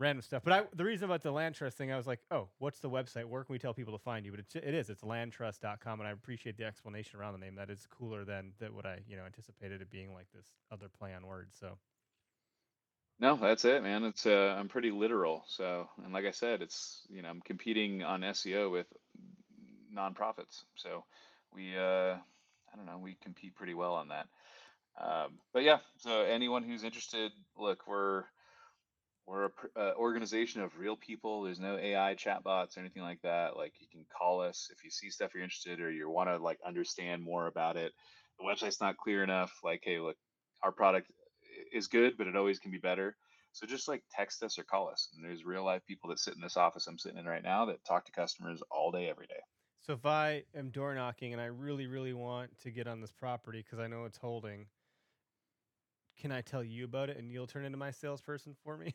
[0.00, 2.48] Random stuff, but I the reason about the land trust thing, I was like, oh,
[2.58, 3.26] what's the website?
[3.26, 4.32] Where can we tell people to find you?
[4.32, 7.56] But it's, it is, it's landtrust.com, and I appreciate the explanation around the name.
[7.56, 10.88] That is cooler than that what I you know anticipated it being like this other
[10.88, 11.56] play on words.
[11.60, 11.78] So
[13.20, 14.04] No, that's it, man.
[14.04, 15.44] It's uh, I'm pretty literal.
[15.48, 18.86] So, and like I said, it's you know I'm competing on SEO with
[19.94, 20.64] nonprofits.
[20.76, 21.04] So
[21.52, 22.16] we uh,
[22.72, 24.26] I don't know, we compete pretty well on that.
[25.00, 28.24] Um, but yeah, so anyone who's interested, look, we're
[29.30, 31.44] we're a uh, organization of real people.
[31.44, 33.56] There's no AI chatbots or anything like that.
[33.56, 36.38] Like you can call us if you see stuff you're interested or you want to
[36.38, 37.92] like understand more about it.
[38.40, 39.52] The website's not clear enough.
[39.62, 40.16] Like, hey, look,
[40.64, 41.12] our product
[41.72, 43.16] is good, but it always can be better.
[43.52, 45.08] So just like text us or call us.
[45.14, 47.66] And there's real life people that sit in this office I'm sitting in right now
[47.66, 49.40] that talk to customers all day, every day.
[49.86, 53.12] So if I am door knocking and I really, really want to get on this
[53.12, 54.66] property because I know it's holding,
[56.20, 58.94] can I tell you about it and you'll turn into my salesperson for me?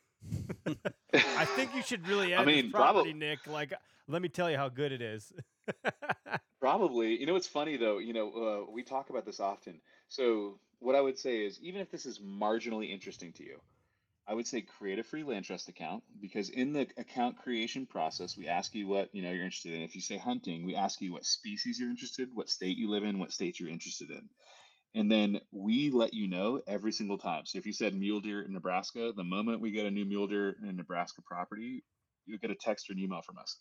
[1.13, 3.47] I think you should really I add mean, this property, Nic.
[3.47, 3.73] Like,
[4.07, 5.33] let me tell you how good it is.
[6.61, 7.19] Probably.
[7.19, 8.29] You know, what's funny though, you know,
[8.67, 9.81] uh, we talk about this often.
[10.07, 13.59] So, what I would say is, even if this is marginally interesting to you,
[14.27, 18.47] I would say create a free LandTrust account because in the account creation process, we
[18.47, 19.81] ask you what you know you're interested in.
[19.81, 23.03] If you say hunting, we ask you what species you're interested, what state you live
[23.03, 24.29] in, what state you're interested in,
[24.95, 27.45] and then we let you know every single time.
[27.45, 30.27] So, if you said mule deer in Nebraska, the moment we get a new mule
[30.27, 31.83] deer in Nebraska property,
[32.25, 33.57] you'll get a text or an email from us.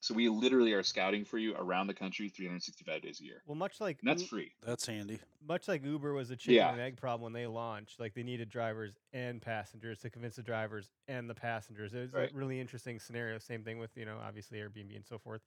[0.00, 3.42] So we literally are scouting for you around the country 365 days a year.
[3.46, 4.52] well, much like And that's U- free.
[4.62, 5.20] That's handy.
[5.42, 6.70] much like Uber was a chicken Yeah.
[6.70, 7.98] and egg problem when they launched.
[8.00, 11.94] Like they needed drivers and passengers to convince the drivers and the passengers.
[11.94, 12.30] It was Right.
[12.32, 13.38] a really interesting scenario.
[13.38, 15.42] Same thing with you know obviously Airbnb and so forth.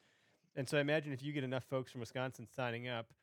[0.56, 3.14] And so I imagine if you get enough folks from Wisconsin signing up,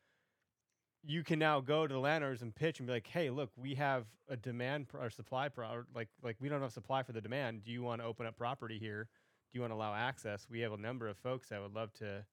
[1.07, 3.75] you can now go to the landowners and pitch and be like, "Hey, look, we
[3.75, 7.13] have a demand pro- or supply pro or like like we don't have supply for
[7.13, 7.63] the demand.
[7.63, 9.09] Do you want to open up property here?
[9.51, 10.47] Do you want to allow access?
[10.49, 12.25] We have a number of folks that would love to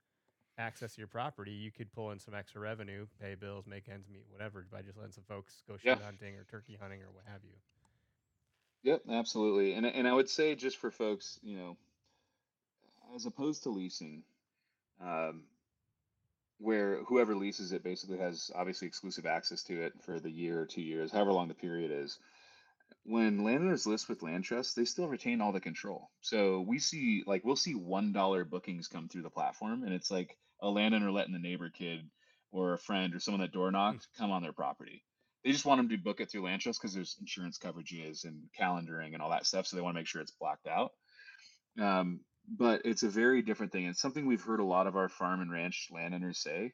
[0.58, 1.52] access your property.
[1.52, 4.96] You could pull in some extra revenue, pay bills, make ends meet, whatever, by just
[4.96, 5.94] letting some folks go Yeah.
[5.94, 7.54] shoot hunting or turkey hunting or what have you."
[8.82, 9.72] Yep, absolutely.
[9.74, 11.76] And and I would say just for folks, you know,
[13.14, 14.24] as opposed to leasing,
[15.00, 15.44] um,
[16.58, 20.66] where whoever leases it basically has obviously exclusive access to it for the year or
[20.66, 22.18] two years, however long the period is.
[23.04, 26.10] When landowners list with LandTrust, they still retain all the control.
[26.20, 30.10] So we see like we'll see one dollar bookings come through the platform, and it's
[30.10, 32.08] like a landowner letting the neighbor kid
[32.52, 35.02] or a friend or someone that door knocked come on their property.
[35.44, 39.12] They just want them to book it through LandTrust because there's insurance coverages and calendaring
[39.12, 39.66] and all that stuff.
[39.66, 40.92] So they want to make sure it's blocked out.
[41.78, 43.86] Um, but it's a very different thing.
[43.86, 46.72] It's something we've heard a lot of our farm and ranch landowners say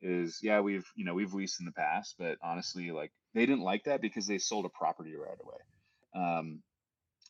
[0.00, 3.62] is yeah, we've you know, we've leased in the past, but honestly, like they didn't
[3.62, 6.24] like that because they sold a property right away.
[6.24, 6.62] Um,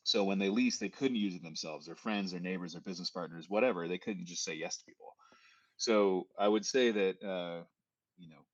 [0.05, 3.11] so when they leased, they couldn't use it themselves, their friends, their neighbors, their business
[3.11, 3.87] partners, whatever.
[3.87, 5.15] They couldn't just say yes to people.
[5.77, 7.63] So I would say that uh,
[8.19, 8.45] you know,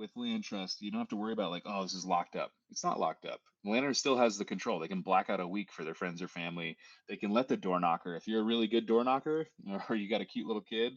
[0.00, 2.52] with LandTrust, you don't have to worry about like, oh, this is locked up.
[2.70, 3.40] It's not locked up.
[3.64, 4.78] Landowner still has the control.
[4.80, 6.76] They can black out a week for their friends or family.
[7.08, 9.46] They can let the door knocker, if you're a really good door knocker
[9.88, 10.94] or you got a cute little kid,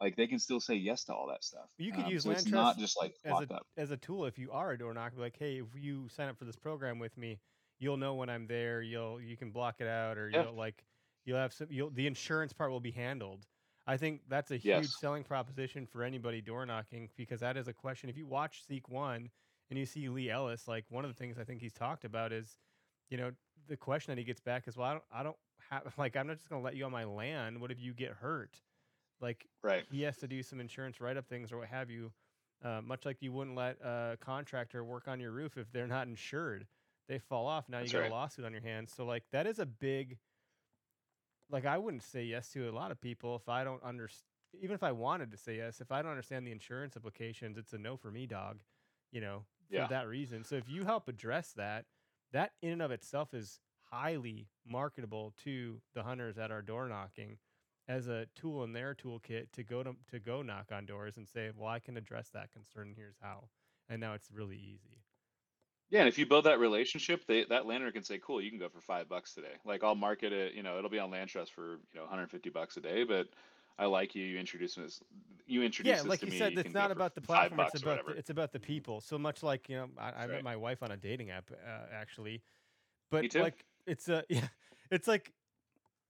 [0.00, 1.70] like they can still say yes to all that stuff.
[1.78, 3.66] You could Um, use so land it's not trust just like as locked a up.
[3.76, 5.16] as a tool if you are a door knocker.
[5.16, 7.40] Like, hey, if you sign up for this program with me,
[7.78, 8.82] you'll know when I'm there.
[8.82, 10.42] You'll you can block it out, or Yeah.
[10.42, 10.84] you'll like
[11.24, 11.68] you'll have some.
[11.70, 13.46] You'll the insurance part will be handled.
[13.86, 14.96] I think that's a huge Yes.
[14.96, 18.08] selling proposition for anybody door knocking because that is a question.
[18.10, 19.30] If you watch Seek One
[19.68, 22.32] and you see Lee Ellis, like one of the things I think he's talked about
[22.32, 22.58] is,
[23.08, 23.32] you know,
[23.66, 25.36] the question that he gets back is, well, I don't, I don't
[25.70, 27.60] have like I'm not just gonna let you on my land.
[27.60, 28.62] What if you get hurt?
[29.20, 29.86] Like Right.
[29.90, 32.12] he has to do some insurance write up things or what have you.
[32.62, 36.06] Uh, much like you wouldn't let a contractor work on your roof if they're not
[36.06, 36.68] insured.
[37.08, 37.68] They fall off.
[37.68, 38.10] Now That's you got right.
[38.10, 38.92] a lawsuit on your hands.
[38.92, 40.18] So like that is a big.
[41.50, 44.26] Like I wouldn't say yes to a lot of people if I don't understand.
[44.60, 47.72] Even if I wanted to say yes, if I don't understand the insurance implications, it's
[47.72, 48.60] a no for me, dog.
[49.12, 49.86] You know, for Yeah.
[49.88, 50.44] that reason.
[50.44, 51.86] So if you help address that,
[52.32, 57.38] that in and of itself is highly marketable to the hunters at our door knocking
[57.88, 61.26] as a tool in their toolkit to go to, to go knock on doors and
[61.26, 62.88] say, well, I can address that concern.
[62.88, 63.48] and Here's how.
[63.88, 64.99] And now it's really easy.
[65.90, 68.60] Yeah, and if you build that relationship, they, that landowner can say, "Cool, you can
[68.60, 71.50] go for five bucks today." Like I'll market it, you know, it'll be on LandTrust
[71.50, 73.28] for you know 150 bucks a day, but
[73.76, 74.24] I like you.
[74.24, 75.02] You introduce us.
[75.46, 76.38] You introduce Yeah, like you me.
[76.38, 77.60] said, you it's not about the platform.
[77.60, 79.00] It's about the, it's about the people.
[79.00, 80.44] So much like you know, I, I met right.
[80.44, 82.42] my wife on a dating app uh, actually,
[83.10, 84.46] but like it's a yeah,
[84.92, 85.32] it's like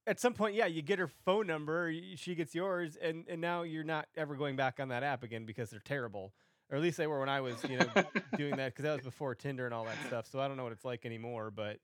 [0.06, 3.62] at some point, yeah, you get her phone number, she gets yours, and and now
[3.62, 6.34] you're not ever going back on that app again because they're terrible.
[6.70, 7.86] Or at least they were when I was, you know,
[8.36, 10.26] doing that because that was before Tinder and all that stuff.
[10.30, 11.78] So I don't know what it's like anymore, but.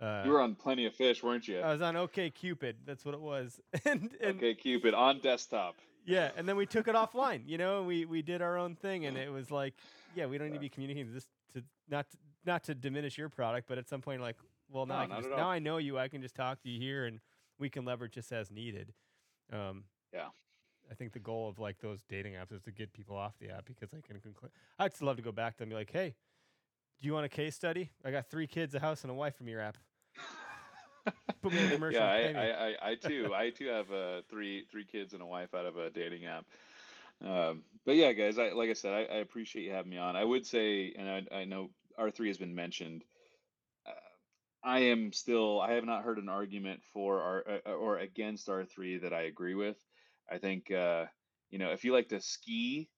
[0.00, 1.60] Uh, you were on Plenty of Fish, weren't you?
[1.60, 2.74] I was on OkCupid.
[2.84, 3.60] That's what it was.
[3.84, 5.76] and, and okay, Cupid on desktop.
[6.04, 7.42] yeah, and then we took it offline.
[7.46, 9.74] You know, we we did our own thing, and it was like,
[10.16, 13.28] yeah, we don't need to be communicating this to not to, not to diminish your
[13.28, 14.34] product, but at some point, like,
[14.68, 15.48] well, now No, I can just, now.
[15.48, 15.98] I know you.
[15.98, 17.20] I can just talk to you here, and
[17.60, 18.92] we can leverage just as needed.
[19.52, 20.28] Um, Yeah.
[20.92, 23.48] I think the goal of like those dating apps is to get people off the
[23.48, 24.52] app because they can conclude.
[24.78, 26.14] I'd still love to go back to them and be like, hey,
[27.00, 27.90] do you want a case study?
[28.04, 29.78] I got three kids, a house, and a wife from your app.
[31.40, 32.00] Put me in commercial.
[32.00, 32.06] yeah.
[32.06, 35.54] I, I, I, I too, I too have uh, three three kids and a wife
[35.54, 36.44] out of a dating app.
[37.24, 40.14] Um, but yeah, guys, I like I said, I, I appreciate you having me on.
[40.14, 43.02] I would say, and I, I know R three has been mentioned.
[43.86, 43.92] Uh,
[44.62, 48.64] I am still, I have not heard an argument for our uh, or against R
[48.64, 49.76] three that I agree with.
[50.32, 51.06] I think uh,
[51.50, 52.90] you know, if you like to ski,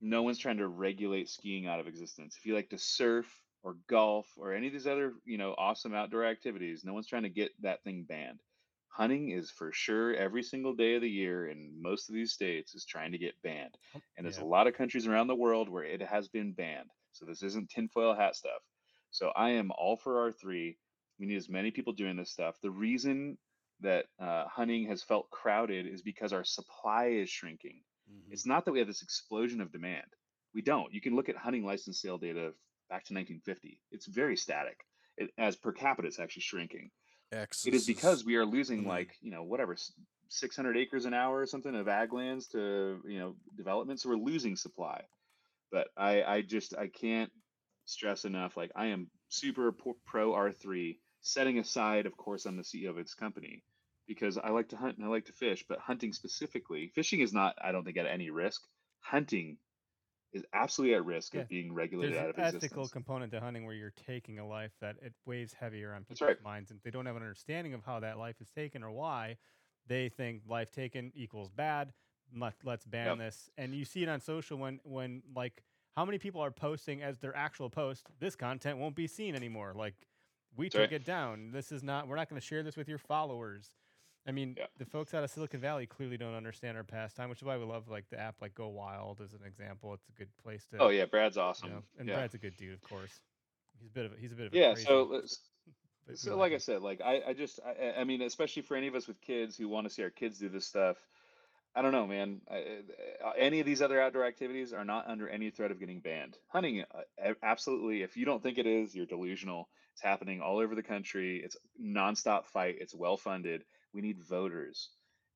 [0.00, 2.36] no one's trying to regulate skiing out of existence.
[2.36, 5.94] If you like to surf or golf or any of these other, you know, awesome
[5.94, 8.42] outdoor activities, no one's trying to get that thing banned.
[8.88, 12.74] Hunting is for sure every single day of the year in most of these states
[12.74, 13.78] is trying to get banned.
[14.16, 14.40] And there's Yeah.
[14.40, 16.90] a lot of countries around the world where it has been banned.
[17.12, 18.62] So this isn't tinfoil hat stuff.
[19.10, 20.78] So I am all for R3.
[21.18, 22.60] We need as many people doing this stuff.
[22.60, 23.38] The reason
[23.82, 27.82] that uh, hunting has felt crowded is because our supply is shrinking.
[28.10, 28.32] Mhm.
[28.32, 30.06] It's not that we have this explosion of demand.
[30.54, 30.92] We don't.
[30.92, 32.52] You can look at hunting license sale data
[32.88, 33.80] back to 1950.
[33.90, 34.78] It's very static.
[35.16, 36.90] It, as per capita, it's actually shrinking.
[37.32, 38.88] Access It is because we are losing Mhm.
[38.88, 39.76] like you know whatever
[40.28, 44.00] 600 acres an hour or something of ag lands to you know development.
[44.00, 45.06] So we're losing supply.
[45.70, 47.32] But I I just I can't
[47.84, 48.56] stress enough.
[48.56, 50.98] Like I am super pro- pro R3.
[51.22, 53.62] Setting aside, of course, I'm the CEO of its company
[54.10, 55.64] because I like to hunt and I like to fish.
[55.68, 57.54] But hunting specifically, fishing is not.
[57.62, 58.60] I don't think at any risk.
[58.98, 59.56] Hunting
[60.32, 62.90] is absolutely at risk Yeah, of being regulated There's out an of ethical existence.
[62.92, 66.42] component to hunting where you're taking a life that it weighs heavier on people's right.
[66.42, 69.36] minds, and they don't have an understanding of how that life is taken or why,
[69.86, 71.92] they think life taken equals bad.
[72.36, 73.18] Let, let's ban Yep.
[73.18, 75.62] this, and you see it on social when when like
[75.96, 78.06] how many people are posting as their actual post.
[78.20, 79.72] This content won't be seen anymore.
[79.74, 79.94] Like
[80.56, 80.92] we That's took right.
[80.92, 81.50] it down.
[81.52, 82.06] This is not.
[82.08, 83.74] We're not going to share this with your followers.
[84.30, 84.66] I mean, Yeah.
[84.78, 87.64] the folks out of Silicon Valley clearly don't understand our pastime, which is why we
[87.64, 89.92] love like the app like Go Wild as an example.
[89.92, 91.70] It's a good place to Oh yeah, Brad's you awesome.
[91.70, 92.14] know, and yeah.
[92.14, 93.18] Brad's a good dude, of course.
[93.80, 94.74] He's a bit of a, he's a bit of a yeah.
[94.74, 95.22] So
[96.14, 98.94] so like I said, like I, I just I, I- mean, especially for any of
[98.94, 100.96] us with kids who want to see our kids do this stuff,
[101.74, 102.40] I don't know, man.
[102.48, 102.82] I,
[103.36, 106.36] any of these other outdoor activities are not under any threat of getting banned.
[106.48, 108.02] Hunting, uh, absolutely.
[108.02, 109.68] If you don't think it is, you're delusional.
[109.94, 111.40] It's happening all over the country.
[111.44, 112.76] It's nonstop fight.
[112.80, 113.64] It's well funded.
[113.92, 114.90] We need voters,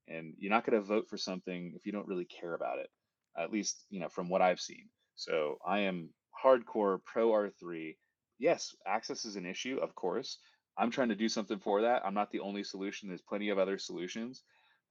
[0.09, 2.91] and you're not going to vote for something if you don't really care about it.
[3.37, 4.89] At least, you know, from what I've seen.
[5.17, 6.11] So I am
[6.45, 7.97] hardcore pro R3.
[8.39, 10.39] Yes, access is an issue, of course.
[10.77, 12.05] I'm trying to do something for that.
[12.05, 13.09] I'm not the only solution.
[13.09, 14.43] There's plenty of other solutions,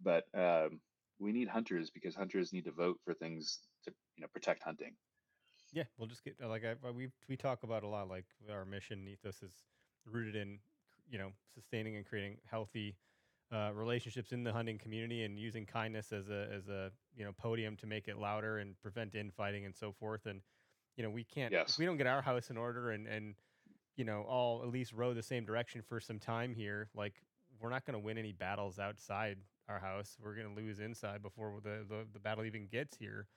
[0.01, 0.79] but um,
[1.19, 4.95] we need hunters because hunters need to vote for things to you know protect hunting.
[5.73, 8.07] Yeah, we'll just get like I, we we talk about a lot.
[8.07, 9.53] Like our mission ethos is
[10.05, 10.59] rooted in
[11.09, 12.95] you know sustaining and creating healthy
[13.53, 17.31] uh, relationships in the hunting community and using kindness as a as a you know
[17.37, 20.25] podium to make it louder and prevent infighting and so forth.
[20.25, 20.41] And
[20.97, 21.71] you know we can't Yes.
[21.73, 23.35] if we don't get our house in order and and
[23.95, 26.89] you know all at least row the same direction for some time here.
[26.95, 27.13] Like
[27.59, 29.37] we're not going to win any battles outside
[29.69, 30.17] our house.
[30.21, 33.27] We're going to lose inside before the, the the battle even gets here.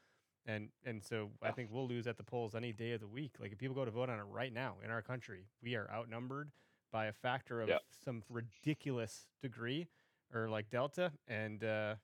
[0.47, 3.33] And and so I think we'll lose at the polls any day of the week.
[3.41, 5.91] Like if people go to vote on it right now in our country, we are
[5.93, 6.51] outnumbered
[6.93, 7.79] by a factor of Yeah.
[8.05, 9.89] some ridiculous degree
[10.37, 11.12] or like delta.
[11.28, 11.95] And uh,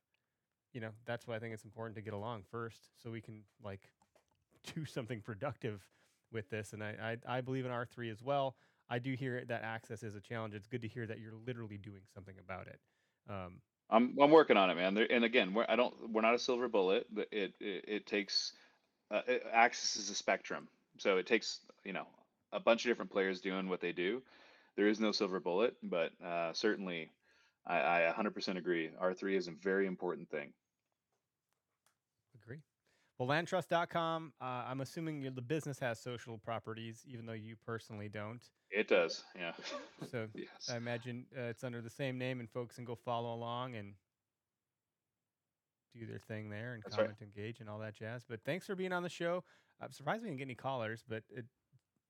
[0.72, 3.43] you know, that's why I think it's important to get along first so we can
[3.62, 3.91] like
[4.74, 5.87] do something productive
[6.33, 6.72] with this.
[6.72, 8.57] And I, I, I believe in R3 as well.
[8.89, 10.55] I do hear that access is a challenge.
[10.55, 12.80] It's good to hear that you're literally doing something about it.
[13.28, 13.61] Um,
[13.91, 14.95] I'm I'm working on it, man.
[14.95, 17.07] There, and again, we're, I don't we're not a silver bullet.
[17.12, 18.53] But it it, it takes
[19.11, 20.66] uh, it, access is a spectrum,
[20.99, 22.07] so it takes you know
[22.53, 24.22] a bunch of different players doing what they do.
[24.76, 27.11] There is no silver bullet, but uh, certainly
[27.67, 28.91] I, I 100% agree.
[29.01, 30.53] R3 is a very important thing.
[32.43, 32.59] Agree.
[33.19, 38.43] Well, landtrust.com, uh, I'm assuming the business has social properties, even though you personally don't.
[38.71, 39.53] It does, yeah.
[40.11, 40.49] So yes.
[40.71, 43.95] I imagine uh, it's under the same name, and folks can go follow along and
[45.95, 47.05] do their thing there and That's right.
[47.05, 48.25] comment, engage, and all that jazz.
[48.29, 49.45] But thanks for being on the show.
[49.81, 51.45] I'm surprised we didn't get any callers, but it,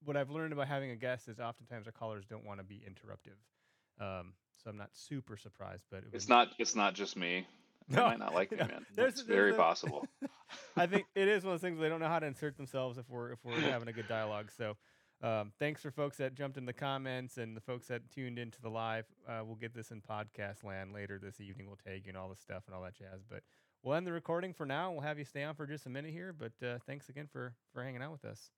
[0.05, 2.85] what I've learned about having a guest is oftentimes our callers don't want to be
[2.87, 3.39] interruptive.
[4.01, 7.47] Um, so I'm not super surprised, but it It's not it's not just me.
[7.89, 8.87] They No, might not like me, no, man.
[8.97, 10.07] It's very possible.
[10.77, 12.99] I think it is one of those things they don't know how to insert themselves
[12.99, 14.51] if we're if we're having a good dialogue.
[14.57, 14.77] So,
[15.23, 18.61] um, thanks for folks that jumped in the comments and the folks that tuned into
[18.61, 19.07] the live.
[19.29, 21.67] Uh, we'll get this in podcast land later this evening.
[21.67, 23.23] We'll tag you and all this stuff and all that jazz.
[23.29, 23.43] But
[23.83, 24.93] we'll end the recording for now.
[24.93, 26.33] We'll have you stay on for just a minute here.
[26.33, 28.51] But uh, thanks again for for hanging out with us.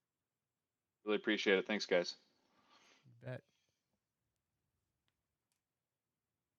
[1.04, 1.66] Really appreciate it.
[1.66, 2.14] Thanks, guys.